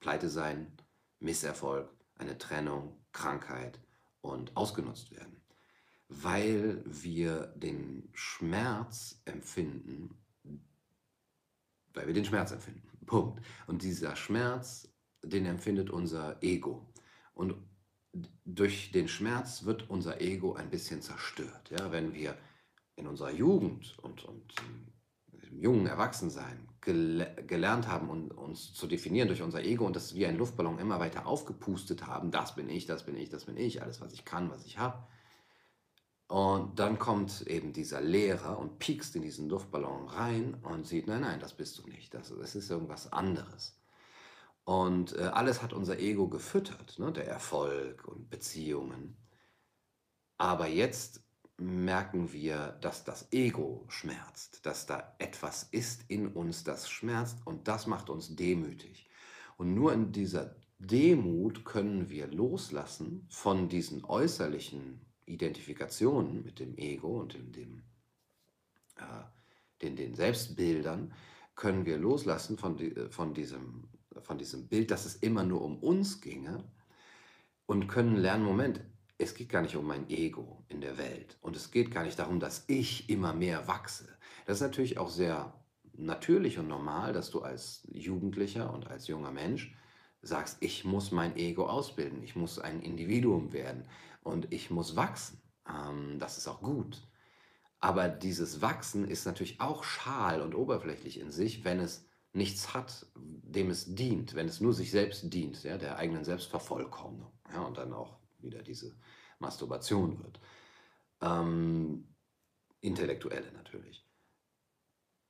Pleite 0.00 0.28
sein, 0.28 0.72
Misserfolg, 1.20 1.88
eine 2.16 2.38
Trennung, 2.38 2.96
Krankheit 3.12 3.78
und 4.20 4.56
ausgenutzt 4.56 5.12
werden. 5.12 5.37
Weil 6.08 6.82
wir 6.86 7.48
den 7.56 8.08
Schmerz 8.14 9.20
empfinden, 9.24 10.16
weil 11.94 12.06
wir 12.06 12.14
den 12.14 12.24
Schmerz 12.24 12.52
empfinden. 12.52 12.82
Punkt. 13.06 13.44
Und 13.66 13.82
dieser 13.82 14.16
Schmerz, 14.16 14.88
den 15.22 15.46
empfindet 15.46 15.90
unser 15.90 16.42
Ego. 16.42 16.86
Und 17.34 17.54
durch 18.44 18.90
den 18.92 19.08
Schmerz 19.08 19.64
wird 19.64 19.90
unser 19.90 20.20
Ego 20.20 20.54
ein 20.54 20.70
bisschen 20.70 21.02
zerstört. 21.02 21.70
Ja, 21.70 21.92
wenn 21.92 22.14
wir 22.14 22.36
in 22.96 23.06
unserer 23.06 23.30
Jugend 23.30 23.98
und, 24.00 24.24
und 24.24 24.54
im 25.42 25.60
jungen 25.60 25.86
Erwachsensein 25.86 26.68
gel 26.80 27.26
gelernt 27.46 27.88
haben, 27.88 28.08
und 28.08 28.32
uns 28.32 28.72
zu 28.74 28.86
definieren 28.86 29.28
durch 29.28 29.42
unser 29.42 29.62
Ego 29.62 29.86
und 29.86 29.96
das 29.96 30.14
wie 30.14 30.26
ein 30.26 30.36
Luftballon 30.36 30.78
immer 30.78 31.00
weiter 31.00 31.26
aufgepustet 31.26 32.06
haben, 32.06 32.30
das 32.30 32.54
bin 32.54 32.68
ich, 32.68 32.86
das 32.86 33.04
bin 33.04 33.16
ich, 33.16 33.28
das 33.28 33.44
bin 33.44 33.56
ich, 33.56 33.82
alles, 33.82 34.00
was 34.00 34.12
ich 34.12 34.24
kann, 34.24 34.50
was 34.50 34.64
ich 34.64 34.78
habe. 34.78 35.06
Und 36.28 36.78
dann 36.78 36.98
kommt 36.98 37.46
eben 37.46 37.72
dieser 37.72 38.02
Lehrer 38.02 38.58
und 38.58 38.78
piekst 38.78 39.16
in 39.16 39.22
diesen 39.22 39.48
Luftballon 39.48 40.08
rein 40.08 40.54
und 40.62 40.86
sieht, 40.86 41.06
nein, 41.06 41.22
nein, 41.22 41.40
das 41.40 41.54
bist 41.54 41.78
du 41.78 41.88
nicht, 41.88 42.12
das, 42.12 42.28
das 42.38 42.54
ist 42.54 42.70
irgendwas 42.70 43.10
anderes. 43.10 43.80
Und 44.64 45.16
äh, 45.16 45.22
alles 45.22 45.62
hat 45.62 45.72
unser 45.72 45.98
Ego 45.98 46.28
gefüttert, 46.28 46.98
ne? 46.98 47.10
der 47.10 47.26
Erfolg 47.26 48.06
und 48.06 48.28
Beziehungen. 48.28 49.16
Aber 50.36 50.68
jetzt 50.68 51.22
merken 51.56 52.30
wir, 52.34 52.76
dass 52.82 53.04
das 53.04 53.32
Ego 53.32 53.86
schmerzt, 53.88 54.66
dass 54.66 54.84
da 54.84 55.14
etwas 55.18 55.62
ist 55.70 56.04
in 56.08 56.28
uns, 56.28 56.62
das 56.62 56.90
schmerzt 56.90 57.38
und 57.46 57.66
das 57.68 57.86
macht 57.86 58.10
uns 58.10 58.36
demütig. 58.36 59.08
Und 59.56 59.74
nur 59.74 59.94
in 59.94 60.12
dieser 60.12 60.54
Demut 60.78 61.64
können 61.64 62.10
wir 62.10 62.26
loslassen 62.28 63.26
von 63.30 63.70
diesen 63.70 64.04
äußerlichen 64.04 65.07
Identifikationen 65.28 66.44
mit 66.44 66.58
dem 66.58 66.76
Ego 66.76 67.20
und 67.20 67.34
in 67.34 67.52
dem, 67.52 67.82
äh, 68.96 69.02
den, 69.82 69.96
den 69.96 70.14
Selbstbildern, 70.14 71.12
können 71.54 71.86
wir 71.86 71.98
loslassen 71.98 72.56
von, 72.56 72.76
die, 72.76 72.94
von, 73.10 73.34
diesem, 73.34 73.88
von 74.20 74.38
diesem 74.38 74.68
Bild, 74.68 74.90
dass 74.90 75.04
es 75.04 75.16
immer 75.16 75.42
nur 75.42 75.62
um 75.62 75.78
uns 75.78 76.20
ginge 76.20 76.64
und 77.66 77.88
können 77.88 78.16
lernen, 78.16 78.44
Moment, 78.44 78.80
es 79.18 79.34
geht 79.34 79.48
gar 79.48 79.62
nicht 79.62 79.74
um 79.74 79.84
mein 79.84 80.08
Ego 80.08 80.64
in 80.68 80.80
der 80.80 80.96
Welt 80.96 81.36
und 81.40 81.56
es 81.56 81.72
geht 81.72 81.90
gar 81.90 82.04
nicht 82.04 82.18
darum, 82.18 82.38
dass 82.38 82.64
ich 82.68 83.10
immer 83.10 83.34
mehr 83.34 83.66
wachse. 83.66 84.08
Das 84.46 84.58
ist 84.58 84.62
natürlich 84.62 84.98
auch 84.98 85.10
sehr 85.10 85.52
natürlich 85.94 86.58
und 86.58 86.68
normal, 86.68 87.12
dass 87.12 87.30
du 87.30 87.42
als 87.42 87.86
Jugendlicher 87.90 88.72
und 88.72 88.88
als 88.88 89.08
junger 89.08 89.32
Mensch 89.32 89.74
sagst, 90.22 90.58
ich 90.60 90.84
muss 90.84 91.12
mein 91.12 91.36
Ego 91.36 91.66
ausbilden, 91.66 92.22
ich 92.22 92.36
muss 92.36 92.58
ein 92.58 92.80
Individuum 92.80 93.52
werden 93.52 93.84
und 94.22 94.52
ich 94.52 94.70
muss 94.70 94.96
wachsen. 94.96 95.40
Ähm, 95.68 96.18
das 96.18 96.38
ist 96.38 96.48
auch 96.48 96.60
gut. 96.60 97.02
Aber 97.80 98.08
dieses 98.08 98.60
Wachsen 98.60 99.06
ist 99.06 99.24
natürlich 99.24 99.60
auch 99.60 99.84
schal 99.84 100.42
und 100.42 100.54
oberflächlich 100.54 101.20
in 101.20 101.30
sich, 101.30 101.64
wenn 101.64 101.78
es 101.78 102.08
nichts 102.32 102.74
hat, 102.74 103.06
dem 103.16 103.70
es 103.70 103.94
dient, 103.94 104.34
wenn 104.34 104.48
es 104.48 104.60
nur 104.60 104.74
sich 104.74 104.90
selbst 104.90 105.32
dient, 105.32 105.62
ja, 105.62 105.78
der 105.78 105.96
eigenen 105.96 106.24
Selbstvervollkommnung. 106.24 107.32
Ja, 107.52 107.62
und 107.62 107.78
dann 107.78 107.92
auch 107.92 108.18
wieder 108.38 108.62
diese 108.62 108.96
Masturbation 109.38 110.22
wird. 110.22 110.40
Ähm, 111.20 112.14
intellektuelle 112.80 113.52
natürlich. 113.52 114.07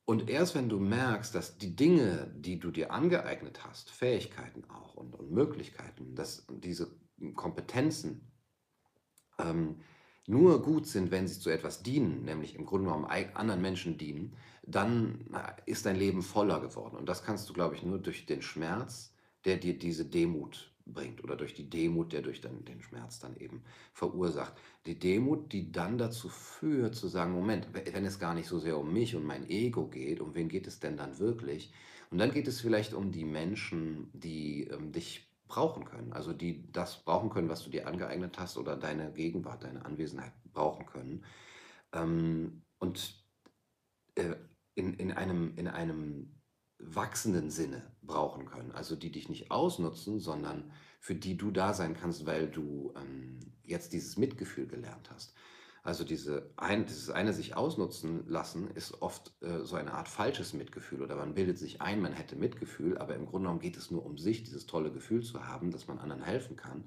Und 0.09 0.27
erst 0.27 0.55
wenn 0.55 0.69
du 0.69 0.79
merkst, 0.79 1.35
dass 1.35 1.59
die 1.59 1.75
Dinge, 1.75 2.33
die 2.35 2.59
du 2.59 2.71
dir 2.71 2.91
angeeignet 2.91 3.63
hast, 3.63 3.91
Fähigkeiten 3.91 4.67
auch 4.67 4.95
und, 4.95 5.13
und 5.13 5.29
Möglichkeiten, 5.29 6.15
dass 6.15 6.47
diese 6.49 6.89
Kompetenzen 7.35 8.31
ähm, 9.37 9.81
nur 10.25 10.63
gut 10.63 10.87
sind, 10.87 11.11
wenn 11.11 11.27
sie 11.27 11.39
zu 11.39 11.51
etwas 11.51 11.83
dienen, 11.83 12.25
nämlich 12.25 12.55
im 12.55 12.65
Grunde 12.65 12.87
genommen 12.87 13.05
anderen 13.05 13.61
Menschen 13.61 13.99
dienen, 13.99 14.35
dann 14.63 15.29
ist 15.67 15.85
dein 15.85 15.95
Leben 15.95 16.23
voller 16.23 16.59
geworden. 16.59 16.95
Und 16.95 17.07
das 17.07 17.23
kannst 17.23 17.47
du, 17.47 17.53
glaube 17.53 17.75
ich, 17.75 17.83
nur 17.83 17.99
durch 17.99 18.25
den 18.25 18.41
Schmerz, 18.41 19.13
der 19.45 19.57
dir 19.57 19.77
diese 19.77 20.05
Demut 20.05 20.73
bringt 20.93 21.23
oder 21.23 21.35
durch 21.35 21.53
die 21.53 21.69
Demut, 21.69 22.13
der 22.13 22.21
durch 22.21 22.41
dann 22.41 22.65
den 22.65 22.81
Schmerz 22.81 23.19
dann 23.19 23.37
eben 23.37 23.63
verursacht. 23.93 24.53
Die 24.85 24.97
Demut, 24.97 25.51
die 25.51 25.71
dann 25.71 25.97
dazu 25.97 26.29
führt 26.29 26.95
zu 26.95 27.07
sagen, 27.07 27.33
Moment, 27.33 27.67
wenn 27.73 28.05
es 28.05 28.19
gar 28.19 28.33
nicht 28.33 28.47
so 28.47 28.59
sehr 28.59 28.77
um 28.77 28.93
mich 28.93 29.15
und 29.15 29.25
mein 29.25 29.49
Ego 29.49 29.87
geht, 29.87 30.19
um 30.19 30.35
wen 30.35 30.49
geht 30.49 30.67
es 30.67 30.79
denn 30.79 30.97
dann 30.97 31.19
wirklich? 31.19 31.73
Und 32.11 32.17
dann 32.17 32.31
geht 32.31 32.47
es 32.47 32.61
vielleicht 32.61 32.93
um 32.93 33.11
die 33.11 33.25
Menschen, 33.25 34.09
die 34.13 34.63
ähm, 34.65 34.91
dich 34.91 35.29
brauchen 35.47 35.85
können, 35.85 36.13
also 36.13 36.31
die 36.33 36.71
das 36.71 37.03
brauchen 37.03 37.29
können, 37.29 37.49
was 37.49 37.63
du 37.63 37.69
dir 37.69 37.87
angeeignet 37.87 38.37
hast 38.39 38.57
oder 38.57 38.75
deine 38.77 39.11
Gegenwart, 39.11 39.63
deine 39.63 39.85
Anwesenheit 39.85 40.33
brauchen 40.53 40.85
können. 40.85 41.25
Ähm, 41.93 42.63
und 42.79 43.23
äh, 44.15 44.35
in, 44.75 44.93
in, 44.93 45.11
einem, 45.11 45.55
in 45.57 45.67
einem 45.67 46.38
wachsenden 46.79 47.51
Sinne 47.51 47.83
brauchen 48.01 48.45
können. 48.45 48.71
Also 48.71 48.95
die 48.95 49.11
dich 49.11 49.29
nicht 49.29 49.51
ausnutzen, 49.51 50.19
sondern 50.19 50.71
für 50.99 51.15
die 51.15 51.37
du 51.37 51.51
da 51.51 51.73
sein 51.73 51.95
kannst, 51.95 52.25
weil 52.25 52.47
du 52.49 52.93
ähm, 52.95 53.39
jetzt 53.63 53.93
dieses 53.93 54.17
Mitgefühl 54.17 54.67
gelernt 54.67 55.09
hast. 55.11 55.33
Also 55.83 56.03
diese 56.03 56.51
ein, 56.57 56.85
dieses 56.85 57.09
eine 57.09 57.33
sich 57.33 57.55
ausnutzen 57.55 58.27
lassen 58.27 58.69
ist 58.71 59.01
oft 59.01 59.31
äh, 59.41 59.63
so 59.63 59.75
eine 59.75 59.93
Art 59.93 60.09
falsches 60.09 60.53
Mitgefühl 60.53 61.01
oder 61.01 61.15
man 61.15 61.33
bildet 61.33 61.57
sich 61.57 61.81
ein, 61.81 62.01
man 62.01 62.13
hätte 62.13 62.35
Mitgefühl, 62.35 62.97
aber 62.97 63.15
im 63.15 63.25
Grunde 63.25 63.45
genommen 63.45 63.61
geht 63.61 63.77
es 63.77 63.89
nur 63.89 64.05
um 64.05 64.17
sich, 64.17 64.43
dieses 64.43 64.65
tolle 64.65 64.91
Gefühl 64.91 65.23
zu 65.23 65.45
haben, 65.47 65.71
dass 65.71 65.87
man 65.87 65.99
anderen 65.99 66.21
helfen 66.21 66.57
kann. 66.57 66.83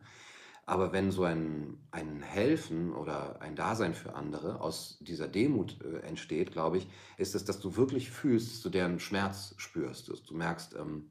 Aber 0.65 0.93
wenn 0.93 1.11
so 1.11 1.25
ein, 1.25 1.79
ein 1.91 2.23
Helfen 2.23 2.95
oder 2.95 3.41
ein 3.43 3.57
Dasein 3.57 3.95
für 3.95 4.15
andere 4.15 4.61
aus 4.61 4.99
dieser 5.01 5.27
Demut 5.27 5.81
äh, 5.83 5.99
entsteht, 6.07 6.53
glaube 6.53 6.79
ich, 6.79 6.89
ist 7.17 7.35
es, 7.35 7.45
dass 7.45 7.59
du 7.59 7.77
wirklich 7.77 8.11
fühlst, 8.11 8.53
dass 8.53 8.61
du 8.63 8.71
deren 8.71 9.01
Schmerz 9.01 9.55
spürst. 9.57 10.09
Dass 10.09 10.23
du 10.23 10.35
merkst, 10.35 10.75
ähm, 10.75 11.11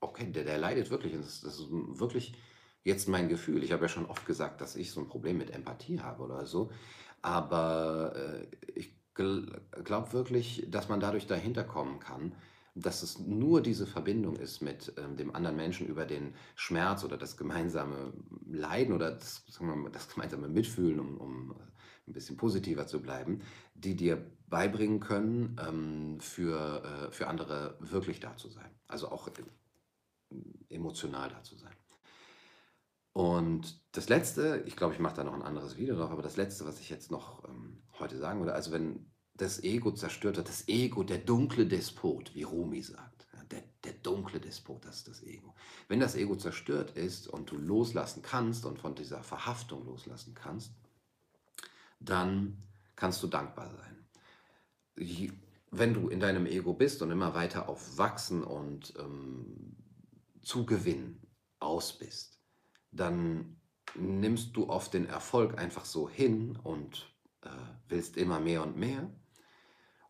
okay, 0.00 0.30
der, 0.30 0.44
der 0.44 0.58
leidet 0.58 0.90
wirklich. 0.90 1.14
Das, 1.14 1.40
das 1.40 1.58
ist 1.58 1.66
wirklich 1.70 2.34
jetzt 2.84 3.08
mein 3.08 3.28
Gefühl. 3.28 3.64
Ich 3.64 3.72
habe 3.72 3.82
ja 3.82 3.88
schon 3.88 4.06
oft 4.06 4.24
gesagt, 4.26 4.60
dass 4.60 4.76
ich 4.76 4.92
so 4.92 5.00
ein 5.00 5.08
Problem 5.08 5.38
mit 5.38 5.50
Empathie 5.50 6.00
habe 6.00 6.22
oder 6.22 6.46
so. 6.46 6.70
Aber 7.22 8.14
äh, 8.14 8.46
ich 8.74 8.94
gl 9.14 9.60
glaube 9.84 10.12
wirklich, 10.12 10.66
dass 10.68 10.88
man 10.88 11.00
dadurch 11.00 11.26
dahinter 11.26 11.64
kommen 11.64 11.98
kann, 11.98 12.34
dass 12.74 13.02
es 13.02 13.18
nur 13.18 13.62
diese 13.62 13.86
Verbindung 13.86 14.36
ist 14.36 14.60
mit 14.60 14.92
ähm, 14.96 15.16
dem 15.16 15.34
anderen 15.34 15.56
Menschen 15.56 15.86
über 15.86 16.04
den 16.04 16.34
Schmerz 16.56 17.04
oder 17.04 17.16
das 17.16 17.36
gemeinsame 17.36 18.12
Leiden 18.46 18.94
oder 18.94 19.12
das, 19.12 19.44
mal, 19.60 19.90
das 19.90 20.08
gemeinsame 20.08 20.48
Mitfühlen, 20.48 20.98
um, 20.98 21.16
um 21.18 21.50
äh, 21.52 21.54
ein 22.08 22.12
bisschen 22.12 22.36
positiver 22.36 22.86
zu 22.86 23.00
bleiben, 23.00 23.42
die 23.74 23.94
dir 23.94 24.24
beibringen 24.48 25.00
können, 25.00 25.56
ähm, 25.66 26.20
für, 26.20 26.82
äh, 26.84 27.12
für 27.12 27.28
andere 27.28 27.76
wirklich 27.80 28.20
da 28.20 28.36
zu 28.36 28.48
sein. 28.48 28.70
Also 28.88 29.08
auch 29.08 29.28
emotional 30.68 31.28
da 31.28 31.42
zu 31.42 31.56
sein. 31.56 31.74
Und 33.12 33.80
das 33.92 34.08
Letzte, 34.08 34.64
ich 34.66 34.74
glaube, 34.74 34.94
ich 34.94 35.00
mache 35.00 35.14
da 35.14 35.24
noch 35.24 35.34
ein 35.34 35.42
anderes 35.42 35.76
Video 35.76 35.94
drauf, 35.94 36.10
aber 36.10 36.22
das 36.22 36.36
Letzte, 36.36 36.66
was 36.66 36.80
ich 36.80 36.90
jetzt 36.90 37.12
noch 37.12 37.44
ähm, 37.48 37.84
heute 38.00 38.18
sagen 38.18 38.40
würde, 38.40 38.54
also 38.54 38.72
wenn 38.72 39.13
das 39.36 39.62
Ego 39.62 39.92
zerstört 39.92 40.36
wird, 40.36 40.48
das 40.48 40.68
Ego, 40.68 41.02
der 41.02 41.18
dunkle 41.18 41.66
Despot, 41.66 42.34
wie 42.34 42.44
Rumi 42.44 42.82
sagt, 42.82 43.26
der, 43.50 43.62
der 43.82 43.92
dunkle 43.94 44.40
Despot, 44.40 44.84
das 44.84 44.98
ist 44.98 45.08
das 45.08 45.22
Ego. 45.22 45.54
Wenn 45.88 46.00
das 46.00 46.14
Ego 46.14 46.36
zerstört 46.36 46.96
ist 46.96 47.28
und 47.28 47.50
du 47.50 47.56
loslassen 47.56 48.22
kannst 48.22 48.64
und 48.64 48.78
von 48.78 48.94
dieser 48.94 49.22
Verhaftung 49.22 49.84
loslassen 49.84 50.34
kannst, 50.34 50.72
dann 52.00 52.62
kannst 52.96 53.22
du 53.22 53.26
dankbar 53.26 53.70
sein. 53.70 54.06
Wenn 55.70 55.94
du 55.94 56.08
in 56.08 56.20
deinem 56.20 56.46
Ego 56.46 56.72
bist 56.72 57.02
und 57.02 57.10
immer 57.10 57.34
weiter 57.34 57.68
auf 57.68 57.98
Wachsen 57.98 58.44
und 58.44 58.94
ähm, 58.98 59.76
Zugewinn 60.42 61.20
aus 61.58 61.98
bist, 61.98 62.38
dann 62.92 63.60
nimmst 63.96 64.56
du 64.56 64.68
oft 64.68 64.94
den 64.94 65.06
Erfolg 65.06 65.58
einfach 65.58 65.84
so 65.84 66.08
hin 66.08 66.56
und 66.62 67.12
äh, 67.42 67.48
willst 67.88 68.16
immer 68.16 68.38
mehr 68.38 68.62
und 68.62 68.76
mehr 68.76 69.10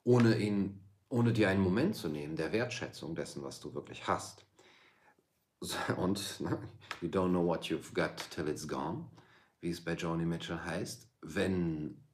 ohne, 0.04 0.38
ihn, 0.38 0.80
ohne 1.08 1.32
dir 1.32 1.48
einen 1.48 1.62
Moment 1.62 1.96
zu 1.96 2.08
nehmen 2.08 2.36
der 2.36 2.52
Wertschätzung 2.52 3.14
dessen, 3.14 3.42
was 3.42 3.60
du 3.60 3.74
wirklich 3.74 4.06
hast. 4.06 4.46
Und 5.96 6.40
ne, 6.40 6.58
you 7.00 7.08
don't 7.08 7.30
know 7.30 7.44
what 7.44 7.64
you've 7.64 7.94
got 7.94 8.16
till 8.30 8.48
it's 8.48 8.68
gone, 8.68 9.06
wie 9.60 9.70
es 9.70 9.82
bei 9.82 9.94
Joni 9.94 10.26
Mitchell 10.26 10.60
heißt. 10.62 11.10
Wenn 11.22 12.04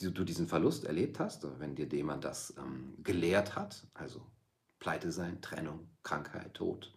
du 0.00 0.24
diesen 0.24 0.46
Verlust 0.46 0.84
erlebt 0.84 1.18
hast, 1.18 1.46
wenn 1.58 1.74
dir 1.74 1.86
jemand 1.86 2.24
das 2.24 2.54
ähm, 2.56 2.94
gelehrt 3.02 3.56
hat, 3.56 3.86
also 3.94 4.24
Pleite 4.78 5.12
sein, 5.12 5.40
Trennung, 5.40 5.90
Krankheit, 6.02 6.54
Tod, 6.54 6.96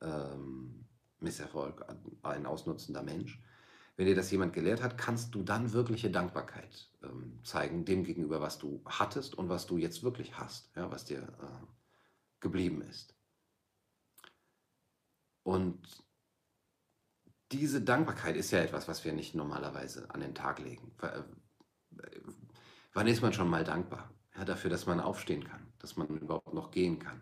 ähm, 0.00 0.86
Misserfolg, 1.18 1.84
ein 2.22 2.46
ausnutzender 2.46 3.02
Mensch, 3.02 3.42
wenn 4.00 4.06
dir 4.06 4.14
das 4.14 4.30
jemand 4.30 4.54
gelehrt 4.54 4.82
hat, 4.82 4.96
kannst 4.96 5.34
du 5.34 5.42
dann 5.42 5.74
wirkliche 5.74 6.10
Dankbarkeit 6.10 6.88
ähm, 7.02 7.38
zeigen 7.44 7.84
dem 7.84 8.02
gegenüber, 8.02 8.40
was 8.40 8.56
du 8.56 8.82
hattest 8.86 9.34
und 9.34 9.50
was 9.50 9.66
du 9.66 9.76
jetzt 9.76 10.02
wirklich 10.02 10.38
hast, 10.38 10.74
ja, 10.74 10.90
was 10.90 11.04
dir 11.04 11.18
äh, 11.18 11.66
geblieben 12.40 12.80
ist. 12.80 13.14
Und 15.42 15.86
diese 17.52 17.82
Dankbarkeit 17.82 18.36
ist 18.36 18.52
ja 18.52 18.60
etwas, 18.60 18.88
was 18.88 19.04
wir 19.04 19.12
nicht 19.12 19.34
normalerweise 19.34 20.08
an 20.08 20.20
den 20.20 20.34
Tag 20.34 20.60
legen. 20.60 20.92
Äh, 21.02 21.20
wann 22.94 23.06
ist 23.06 23.20
man 23.20 23.34
schon 23.34 23.50
mal 23.50 23.64
dankbar? 23.64 24.10
Ja, 24.34 24.46
dafür, 24.46 24.70
dass 24.70 24.86
man 24.86 25.00
aufstehen 25.00 25.44
kann, 25.44 25.74
dass 25.78 25.96
man 25.96 26.08
überhaupt 26.08 26.54
noch 26.54 26.70
gehen 26.70 27.00
kann, 27.00 27.20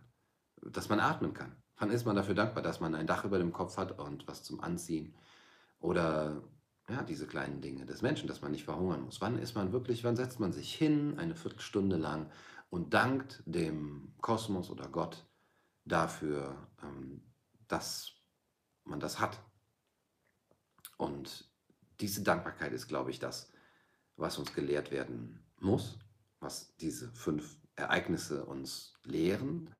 dass 0.62 0.88
man 0.88 1.01
atmen 1.01 1.35
kann. 1.35 1.57
Wann 1.77 1.91
ist 1.91 2.05
man 2.05 2.14
dafür 2.14 2.37
dankbar, 2.37 2.62
dass 2.62 2.79
man 2.79 2.95
ein 2.95 3.09
Dach 3.09 3.25
über 3.25 3.38
dem 3.38 3.53
Kopf 3.53 3.79
hat 3.79 3.99
und 3.99 4.29
was 4.29 4.45
zum 4.45 4.61
Anziehen 4.61 5.17
oder 5.81 6.41
ja, 6.88 7.03
diese 7.03 7.27
kleinen 7.27 7.61
Dinge 7.61 7.85
des 7.85 8.03
Menschen, 8.03 8.29
dass 8.29 8.40
man 8.40 8.53
nicht 8.53 8.64
verhungern 8.64 9.03
muss. 9.03 9.20
Wann 9.20 9.38
ist 9.38 9.55
man 9.55 9.72
wirklich, 9.72 10.05
wann 10.05 10.16
setzt 10.16 10.40
man 10.40 10.53
sich 10.53 10.74
hin, 10.74 11.18
eine 11.18 11.35
Viertelstunde 11.35 11.96
lang 11.96 12.31
und 12.70 12.94
dankt 12.94 13.42
dem 13.46 14.14
Kosmos 14.20 14.70
oder 14.70 14.88
Gott 14.88 15.27
dafür, 15.85 16.68
ähm, 16.83 17.22
dass 17.68 18.12
man 18.85 19.01
das 19.01 19.20
hat. 19.20 19.38
Und 20.96 21.48
diese 22.01 22.22
Dankbarkeit 22.22 22.72
ist, 22.72 22.88
glaube 22.88 23.11
ich, 23.11 23.18
das, 23.18 23.53
was 24.16 24.38
uns 24.38 24.55
gelehrt 24.55 24.90
werden 24.90 25.44
muss, 25.61 25.98
was 26.40 26.74
diese 26.77 27.11
fünf 27.12 27.57
Ereignisse 27.77 28.44
uns 28.46 28.94
lehren. 29.05 29.74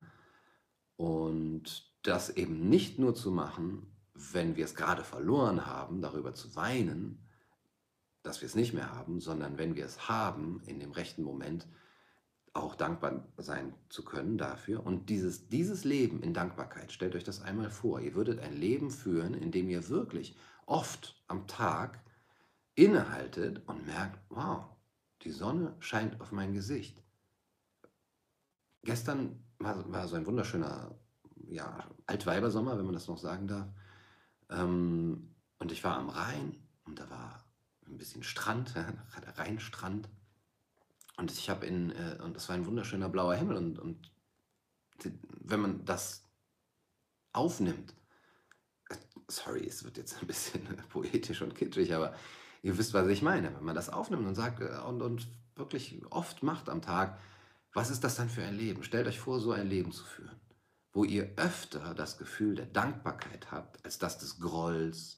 Und 0.95 1.89
das 2.03 2.29
eben 2.29 2.69
nicht 2.69 2.99
nur 2.99 3.15
zu 3.15 3.31
machen, 3.31 3.98
wenn 4.33 4.55
wir 4.55 4.65
es 4.65 4.75
gerade 4.75 5.03
verloren 5.03 5.65
haben, 5.65 6.01
darüber 6.01 6.33
zu 6.33 6.55
weinen, 6.55 7.25
dass 8.23 8.41
wir 8.41 8.47
es 8.47 8.55
nicht 8.55 8.73
mehr 8.73 8.93
haben, 8.93 9.21
sondern 9.21 9.57
wenn 9.57 9.75
wir 9.75 9.85
es 9.85 10.09
haben, 10.09 10.61
in 10.65 10.79
dem 10.79 10.91
rechten 10.91 11.23
Moment 11.23 11.67
auch 12.53 12.75
dankbar 12.75 13.23
sein 13.37 13.73
zu 13.89 14.03
können 14.03 14.37
dafür. 14.37 14.85
Und 14.85 15.09
dieses, 15.09 15.47
dieses 15.47 15.83
Leben 15.85 16.21
in 16.21 16.33
Dankbarkeit, 16.33 16.91
stellt 16.91 17.15
euch 17.15 17.23
das 17.23 17.41
einmal 17.41 17.69
vor, 17.69 18.01
ihr 18.01 18.15
würdet 18.15 18.39
ein 18.39 18.55
Leben 18.55 18.91
führen, 18.91 19.33
in 19.33 19.51
dem 19.51 19.69
ihr 19.69 19.87
wirklich 19.89 20.35
oft 20.65 21.23
am 21.27 21.47
Tag 21.47 21.99
innehaltet 22.75 23.67
und 23.67 23.85
merkt, 23.85 24.19
wow, 24.29 24.65
die 25.21 25.31
Sonne 25.31 25.75
scheint 25.79 26.19
auf 26.21 26.31
mein 26.31 26.53
Gesicht. 26.53 27.03
Gestern 28.83 29.43
war, 29.59 29.91
war 29.91 30.07
so 30.07 30.15
ein 30.15 30.25
wunderschöner 30.25 30.95
ja, 31.47 31.89
Altweibersommer, 32.05 32.77
wenn 32.77 32.85
man 32.85 32.93
das 32.93 33.07
noch 33.07 33.17
sagen 33.17 33.47
darf. 33.47 33.67
Ähm, 34.49 35.35
und 35.59 35.71
ich 35.71 35.83
war 35.83 35.97
am 35.97 36.09
Rhein 36.09 36.55
und 36.85 36.99
da 36.99 37.09
war 37.09 37.45
ein 37.87 37.97
bisschen 37.97 38.23
Strand, 38.23 38.75
der 38.75 39.37
Rheinstrand. 39.37 40.09
Und 41.17 41.31
ich 41.31 41.49
habe 41.49 41.65
in, 41.65 41.91
äh, 41.91 42.17
und 42.23 42.35
das 42.35 42.47
war 42.49 42.55
ein 42.55 42.65
wunderschöner 42.65 43.09
blauer 43.09 43.35
Himmel 43.35 43.57
und, 43.57 43.79
und 43.79 44.11
wenn 45.41 45.59
man 45.61 45.85
das 45.85 46.23
aufnimmt, 47.33 47.93
äh, 48.89 48.95
sorry, 49.27 49.65
es 49.65 49.83
wird 49.83 49.97
jetzt 49.97 50.21
ein 50.21 50.27
bisschen 50.27 50.65
poetisch 50.89 51.41
und 51.41 51.55
kitschig, 51.55 51.93
aber 51.93 52.15
ihr 52.61 52.77
wisst, 52.77 52.93
was 52.93 53.07
ich 53.07 53.21
meine. 53.21 53.53
Wenn 53.55 53.63
man 53.63 53.75
das 53.75 53.89
aufnimmt 53.89 54.25
und 54.25 54.35
sagt 54.35 54.61
äh, 54.61 54.79
und, 54.87 55.01
und 55.01 55.27
wirklich 55.55 56.01
oft 56.09 56.43
macht 56.43 56.69
am 56.69 56.81
Tag, 56.81 57.19
was 57.73 57.89
ist 57.89 58.03
das 58.03 58.15
dann 58.15 58.29
für 58.29 58.43
ein 58.43 58.57
Leben? 58.57 58.83
Stellt 58.83 59.07
euch 59.07 59.19
vor, 59.19 59.39
so 59.39 59.51
ein 59.51 59.67
Leben 59.67 59.91
zu 59.91 60.03
führen 60.03 60.39
wo 60.91 61.03
ihr 61.03 61.31
öfter 61.37 61.93
das 61.93 62.17
Gefühl 62.17 62.55
der 62.55 62.65
Dankbarkeit 62.65 63.51
habt, 63.51 63.83
als 63.85 63.99
das 63.99 64.17
des 64.17 64.39
Grolls, 64.39 65.17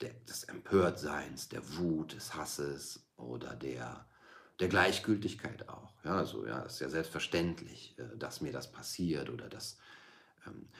der, 0.00 0.14
des 0.28 0.44
Empörtseins, 0.44 1.48
der 1.48 1.76
Wut, 1.76 2.14
des 2.14 2.34
Hasses 2.34 3.06
oder 3.16 3.54
der, 3.54 4.06
der 4.60 4.68
Gleichgültigkeit 4.68 5.68
auch. 5.68 5.94
Ja, 6.04 6.16
also 6.16 6.46
ja, 6.46 6.60
ist 6.60 6.80
ja 6.80 6.88
selbstverständlich, 6.88 7.98
äh, 7.98 8.16
dass 8.16 8.40
mir 8.40 8.52
das 8.52 8.72
passiert 8.72 9.28
oder 9.28 9.48
dass 9.48 9.78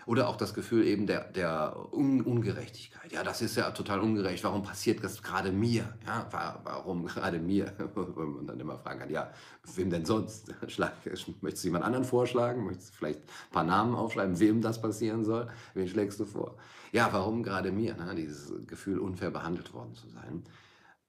oder 0.06 0.28
auch 0.28 0.36
das 0.36 0.54
Gefühl 0.54 0.86
eben 0.86 1.06
der, 1.06 1.24
der 1.30 1.76
Un 1.92 2.22
Ungerechtigkeit. 2.22 3.12
Ja, 3.12 3.22
das 3.22 3.42
ist 3.42 3.56
ja 3.56 3.70
total 3.70 4.00
ungerecht. 4.00 4.42
Warum 4.44 4.62
passiert 4.62 5.04
das 5.04 5.22
gerade 5.22 5.52
mir? 5.52 5.94
Ja, 6.06 6.26
warum 6.64 7.06
gerade 7.06 7.38
mir? 7.38 7.72
Wenn 7.94 8.32
man 8.32 8.46
dann 8.46 8.58
immer 8.58 8.78
fragen 8.78 9.00
kann, 9.00 9.10
ja, 9.10 9.30
wem 9.74 9.90
denn 9.90 10.04
sonst? 10.04 10.54
Schlag, 10.68 10.92
möchtest 11.40 11.64
du 11.64 11.68
jemand 11.68 11.84
anderen 11.84 12.04
vorschlagen? 12.04 12.64
Möchtest 12.64 12.90
du 12.90 12.94
vielleicht 12.94 13.20
ein 13.20 13.52
paar 13.52 13.64
Namen 13.64 13.94
aufschreiben, 13.94 14.40
wem 14.40 14.62
das 14.62 14.80
passieren 14.80 15.24
soll? 15.24 15.48
Wen 15.74 15.88
schlägst 15.88 16.18
du 16.18 16.24
vor? 16.24 16.56
Ja, 16.92 17.08
warum 17.12 17.42
gerade 17.42 17.70
mir? 17.70 17.94
Ne? 17.94 18.14
Dieses 18.14 18.52
Gefühl, 18.66 18.98
unfair 18.98 19.30
behandelt 19.30 19.72
worden 19.74 19.94
zu 19.94 20.08
sein. 20.08 20.42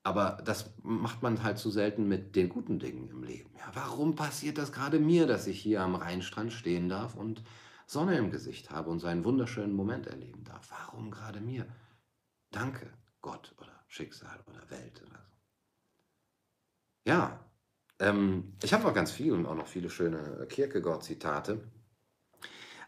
Aber 0.04 0.40
das 0.44 0.72
macht 0.84 1.22
man 1.22 1.44
halt 1.44 1.60
zu 1.60 1.70
selten 1.70 2.08
mit 2.08 2.36
den 2.36 2.50
guten 2.50 2.80
Dingen 2.80 3.10
im 3.10 3.24
Leben. 3.24 3.52
Ja, 3.58 3.72
warum 3.74 4.16
passiert 4.16 4.58
das 4.58 4.72
gerade 4.72 5.00
mir, 5.00 5.28
dass 5.28 5.46
ich 5.48 5.60
hier 5.62 5.82
am 5.82 5.96
Rheinstrand 5.96 6.52
stehen 6.52 6.90
darf 6.90 7.16
und 7.16 7.44
Sonne 7.92 8.18
im 8.18 8.32
Gesicht 8.32 8.70
habe 8.70 8.90
und 8.90 9.00
so 9.00 9.08
einen 9.08 9.26
wunderschönen 9.26 9.74
Moment 9.74 10.08
erleben 10.08 10.46
darf. 10.46 10.72
Warum 10.72 11.12
gerade 11.12 11.42
mir? 11.42 11.66
Danke, 12.50 12.88
Gott 13.22 13.54
oder 13.60 13.84
Schicksal 13.90 14.40
oder 14.48 14.70
Welt 14.70 15.02
oder 15.02 15.20
so. 15.20 15.36
Ja, 17.06 17.44
ähm, 18.00 18.54
ich 18.64 18.74
habe 18.74 18.86
noch 18.86 18.94
ganz 18.94 19.12
viel 19.12 19.34
und 19.34 19.46
auch 19.46 19.56
noch 19.56 19.68
viele 19.68 19.90
schöne 19.90 20.48
Kierkegaard-Zitate, 20.48 21.60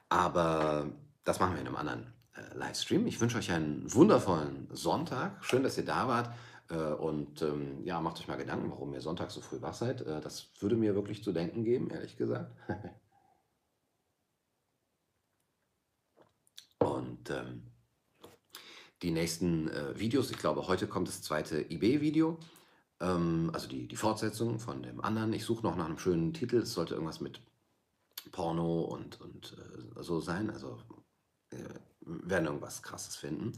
aber 0.07 0.89
das 1.25 1.41
machen 1.41 1.55
wir 1.55 1.61
in 1.61 1.67
einem 1.67 1.75
anderen 1.75 2.13
äh, 2.37 2.55
Livestream. 2.55 3.05
Ich 3.05 3.19
wünsche 3.19 3.37
euch 3.37 3.51
einen 3.51 3.93
wundervollen 3.93 4.69
Sonntag. 4.71 5.43
Schön, 5.43 5.63
dass 5.63 5.77
ihr 5.77 5.85
da 5.85 6.07
wart. 6.07 6.33
Äh, 6.69 6.75
und 6.93 7.41
ähm, 7.41 7.83
ja, 7.83 7.99
macht 7.99 8.21
euch 8.21 8.29
mal 8.29 8.37
Gedanken, 8.37 8.71
warum 8.71 8.93
ihr 8.93 9.01
Sonntag 9.01 9.31
so 9.31 9.41
früh 9.41 9.61
wach 9.61 9.73
seid. 9.73 9.99
Äh, 9.99 10.21
das 10.21 10.47
würde 10.61 10.77
mir 10.77 10.95
wirklich 10.95 11.25
zu 11.25 11.33
denken 11.33 11.65
geben, 11.65 11.89
ehrlich 11.89 12.15
gesagt. 12.15 12.53
Und 16.83 17.29
ähm, 17.29 17.63
die 19.01 19.11
nächsten 19.11 19.69
äh, 19.69 19.99
Videos, 19.99 20.31
ich 20.31 20.37
glaube, 20.37 20.67
heute 20.67 20.87
kommt 20.87 21.07
das 21.07 21.21
zweite 21.21 21.61
IB-Video, 21.61 22.37
ähm, 22.99 23.49
also 23.53 23.67
die, 23.67 23.87
die 23.87 23.95
Fortsetzung 23.95 24.59
von 24.59 24.83
dem 24.83 25.01
anderen. 25.01 25.33
Ich 25.33 25.45
suche 25.45 25.63
noch 25.63 25.75
nach 25.75 25.85
einem 25.85 25.99
schönen 25.99 26.33
Titel. 26.33 26.57
Es 26.57 26.73
sollte 26.73 26.93
irgendwas 26.93 27.21
mit 27.21 27.41
Porno 28.31 28.81
und, 28.81 29.19
und 29.21 29.57
äh, 29.57 30.03
so 30.03 30.19
sein. 30.19 30.49
Also 30.49 30.79
äh, 31.51 31.57
werden 32.01 32.45
irgendwas 32.45 32.81
Krasses 32.81 33.15
finden. 33.15 33.53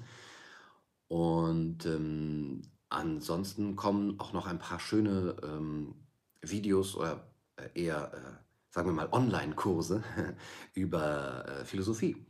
Und 1.07 1.85
ähm, 1.85 2.63
ansonsten 2.89 3.75
kommen 3.75 4.19
auch 4.19 4.33
noch 4.33 4.47
ein 4.47 4.59
paar 4.59 4.79
schöne 4.79 5.35
ähm, 5.43 5.95
Videos 6.41 6.95
oder 6.95 7.27
äh, 7.57 7.83
eher 7.83 8.13
äh, 8.13 8.45
sagen 8.75 8.89
wir 8.89 8.93
mal, 8.93 9.09
Online-Kurse 9.13 10.03
über 10.73 11.47
äh, 11.47 11.65
Philosophie. 11.65 12.25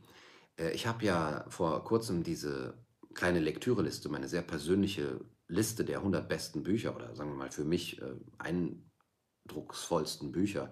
Äh, 0.56 0.70
ich 0.72 0.86
habe 0.86 1.04
ja 1.04 1.44
vor 1.48 1.82
kurzem 1.84 2.22
diese 2.22 2.74
kleine 3.14 3.40
Lektüreliste, 3.40 4.08
meine 4.08 4.28
sehr 4.28 4.42
persönliche 4.42 5.20
Liste 5.48 5.84
der 5.84 5.98
100 5.98 6.28
besten 6.28 6.62
Bücher 6.62 6.94
oder 6.94 7.14
sagen 7.14 7.30
wir 7.30 7.36
mal 7.36 7.50
für 7.50 7.64
mich 7.64 8.02
äh, 8.02 8.14
eindrucksvollsten 9.48 10.32
Bücher 10.32 10.70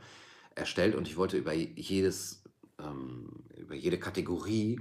erstellt 0.55 0.95
und 0.95 1.09
ich 1.09 1.17
wollte 1.17 1.37
über 1.37 1.53
jedes, 1.53 2.45
ähm, 2.79 3.45
über 3.57 3.75
jede 3.75 3.99
Kategorie 3.99 4.81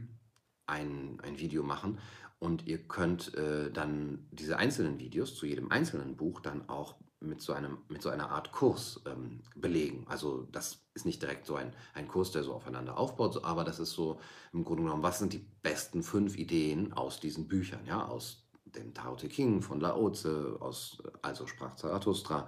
ein, 0.66 1.20
ein 1.22 1.40
Video 1.40 1.64
machen 1.64 2.00
und 2.40 2.68
ihr 2.68 2.80
könnt 2.88 3.34
äh, 3.36 3.72
dann 3.72 4.28
diese 4.32 4.58
einzelnen 4.58 5.00
Videos 5.00 5.36
zu 5.36 5.46
jedem 5.46 5.72
einzelnen 5.72 6.18
Buch 6.18 6.42
dann 6.42 6.68
auch 6.70 6.96
mit 7.24 7.42
so, 7.42 7.54
einem, 7.54 7.80
mit 7.90 8.02
so 8.02 8.10
einer 8.10 8.30
Art 8.30 8.52
Kurs 8.52 9.02
ähm, 9.06 9.42
belegen. 9.56 10.06
Also 10.08 10.48
das 10.52 10.82
ist 10.94 11.06
nicht 11.06 11.22
direkt 11.22 11.46
so 11.46 11.56
ein, 11.56 11.74
ein 11.94 12.08
Kurs, 12.08 12.32
der 12.32 12.44
so 12.44 12.54
aufeinander 12.54 12.98
aufbaut, 12.98 13.44
aber 13.44 13.64
das 13.64 13.80
ist 13.80 13.92
so 13.92 14.20
im 14.52 14.64
Grunde 14.64 14.84
genommen, 14.84 15.04
was 15.04 15.20
sind 15.20 15.34
die 15.34 15.46
besten 15.62 16.04
fünf 16.04 16.38
Ideen 16.38 16.94
aus 16.94 17.20
diesen 17.20 17.48
Büchern, 17.48 17.86
ja, 17.86 18.06
aus 18.06 18.44
dem 18.66 18.94
Tao 18.94 19.16
Te 19.16 19.30
Ching 19.30 19.62
von 19.62 19.80
Lao 19.80 20.10
Tse, 20.10 20.58
aus 20.60 21.02
Also 21.22 21.48
sprach 21.48 21.76
Zarathustra, 21.76 22.48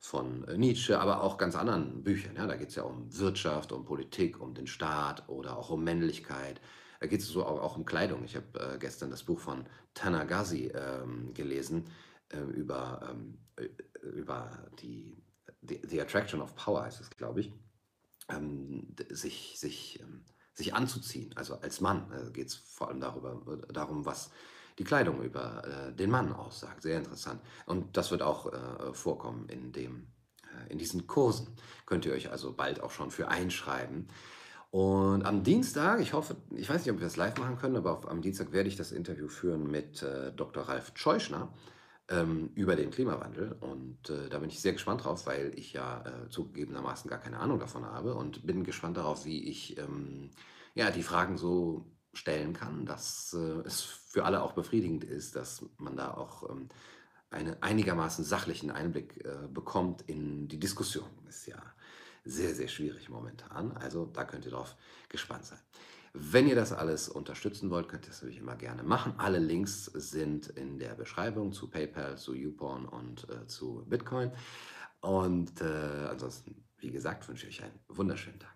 von 0.00 0.46
äh, 0.48 0.56
Nietzsche, 0.56 0.98
aber 1.00 1.22
auch 1.22 1.38
ganz 1.38 1.56
anderen 1.56 2.02
Büchern. 2.02 2.36
Ja, 2.36 2.46
da 2.46 2.56
geht 2.56 2.68
es 2.68 2.76
ja 2.76 2.84
um 2.84 3.06
Wirtschaft, 3.18 3.72
um 3.72 3.84
Politik, 3.84 4.40
um 4.40 4.54
den 4.54 4.66
Staat 4.66 5.28
oder 5.28 5.58
auch 5.58 5.70
um 5.70 5.84
Männlichkeit. 5.84 6.60
Da 7.00 7.06
geht 7.06 7.20
es 7.20 7.28
so 7.28 7.44
auch, 7.44 7.60
auch, 7.60 7.76
um 7.76 7.84
Kleidung. 7.84 8.24
Ich 8.24 8.36
habe 8.36 8.74
äh, 8.74 8.78
gestern 8.78 9.10
das 9.10 9.22
Buch 9.22 9.40
von 9.40 9.66
Tanagazi 9.94 10.72
ähm, 10.74 11.34
gelesen 11.34 11.88
äh, 12.30 12.38
über 12.38 13.08
ähm, 13.10 13.38
äh, 13.56 13.68
über 14.10 14.68
die 14.80 15.22
The, 15.62 15.80
The 15.86 16.00
Attraction 16.00 16.40
of 16.40 16.54
Power 16.56 16.82
heißt 16.82 17.00
es, 17.00 17.10
glaube 17.10 17.40
ich, 17.40 17.52
ähm, 18.28 18.94
sich, 19.10 19.58
sich, 19.58 20.00
ähm, 20.00 20.24
sich 20.54 20.74
anzuziehen. 20.74 21.32
Also 21.36 21.58
als 21.60 21.80
Mann 21.80 22.10
äh, 22.12 22.30
geht 22.30 22.48
es 22.48 22.54
vor 22.54 22.88
allem 22.88 23.00
darüber, 23.00 23.40
darum, 23.68 24.06
was 24.06 24.30
die 24.78 24.84
Kleidung 24.84 25.22
über 25.22 25.62
äh, 25.66 25.92
den 25.92 26.10
Mann 26.10 26.32
aussagt. 26.32 26.82
Sehr 26.82 26.98
interessant. 26.98 27.40
Und 27.66 27.96
das 27.96 28.10
wird 28.10 28.22
auch 28.22 28.52
äh, 28.52 28.92
vorkommen 28.92 29.48
in, 29.48 29.72
dem, 29.72 30.08
äh, 30.42 30.72
in 30.72 30.78
diesen 30.78 31.06
Kursen. 31.06 31.56
Könnt 31.86 32.04
ihr 32.04 32.12
euch 32.12 32.30
also 32.30 32.52
bald 32.52 32.80
auch 32.80 32.90
schon 32.90 33.10
für 33.10 33.28
einschreiben. 33.28 34.08
Und 34.70 35.24
am 35.24 35.42
Dienstag, 35.42 36.00
ich 36.00 36.12
hoffe, 36.12 36.36
ich 36.50 36.68
weiß 36.68 36.84
nicht, 36.84 36.92
ob 36.92 36.98
wir 36.98 37.06
das 37.06 37.16
live 37.16 37.38
machen 37.38 37.56
können, 37.56 37.76
aber 37.76 37.92
auf, 37.92 38.08
am 38.08 38.20
Dienstag 38.20 38.52
werde 38.52 38.68
ich 38.68 38.76
das 38.76 38.92
Interview 38.92 39.28
führen 39.28 39.70
mit 39.70 40.02
äh, 40.02 40.32
Dr. 40.32 40.64
Ralf 40.64 40.92
Scheuschner 40.94 41.54
ähm, 42.08 42.50
über 42.54 42.76
den 42.76 42.90
Klimawandel. 42.90 43.56
Und 43.60 44.10
äh, 44.10 44.28
da 44.28 44.38
bin 44.38 44.48
ich 44.48 44.60
sehr 44.60 44.72
gespannt 44.72 45.04
drauf, 45.04 45.26
weil 45.26 45.52
ich 45.56 45.72
ja 45.72 46.04
äh, 46.04 46.28
zugegebenermaßen 46.28 47.10
gar 47.10 47.18
keine 47.18 47.38
Ahnung 47.38 47.58
davon 47.58 47.84
habe 47.84 48.14
und 48.14 48.46
bin 48.46 48.64
gespannt 48.64 48.96
darauf, 48.96 49.24
wie 49.24 49.48
ich 49.48 49.78
ähm, 49.78 50.30
ja, 50.74 50.90
die 50.90 51.02
Fragen 51.02 51.38
so 51.38 51.86
stellen 52.12 52.52
kann, 52.52 52.86
dass 52.86 53.34
äh, 53.34 53.60
es 53.66 53.82
für 53.82 54.24
alle 54.24 54.42
auch 54.42 54.52
befriedigend 54.52 55.04
ist, 55.04 55.36
dass 55.36 55.64
man 55.78 55.96
da 55.96 56.14
auch 56.14 56.48
ähm, 56.48 56.68
einen 57.30 57.62
einigermaßen 57.62 58.24
sachlichen 58.24 58.70
Einblick 58.70 59.24
äh, 59.24 59.48
bekommt 59.48 60.02
in 60.02 60.48
die 60.48 60.58
Diskussion. 60.58 61.08
Ist 61.28 61.46
ja 61.46 61.62
sehr, 62.24 62.54
sehr 62.54 62.68
schwierig 62.68 63.08
momentan. 63.08 63.72
Also 63.72 64.06
da 64.06 64.24
könnt 64.24 64.44
ihr 64.44 64.52
drauf 64.52 64.76
gespannt 65.08 65.44
sein. 65.44 65.58
Wenn 66.18 66.48
ihr 66.48 66.54
das 66.54 66.72
alles 66.72 67.10
unterstützen 67.10 67.68
wollt, 67.70 67.88
könnt 67.88 68.06
ihr 68.06 68.08
das 68.08 68.22
natürlich 68.22 68.40
immer 68.40 68.56
gerne 68.56 68.82
machen. 68.82 69.12
Alle 69.18 69.38
Links 69.38 69.84
sind 69.84 70.46
in 70.46 70.78
der 70.78 70.94
Beschreibung 70.94 71.52
zu 71.52 71.68
PayPal, 71.68 72.16
zu 72.16 72.34
YouPorn 72.34 72.86
und 72.86 73.28
äh, 73.28 73.46
zu 73.46 73.84
Bitcoin. 73.86 74.32
Und 75.00 75.60
äh, 75.60 76.08
ansonsten, 76.08 76.64
wie 76.78 76.90
gesagt, 76.90 77.28
wünsche 77.28 77.46
ich 77.46 77.60
euch 77.60 77.64
einen 77.64 77.78
wunderschönen 77.88 78.40
Tag. 78.40 78.55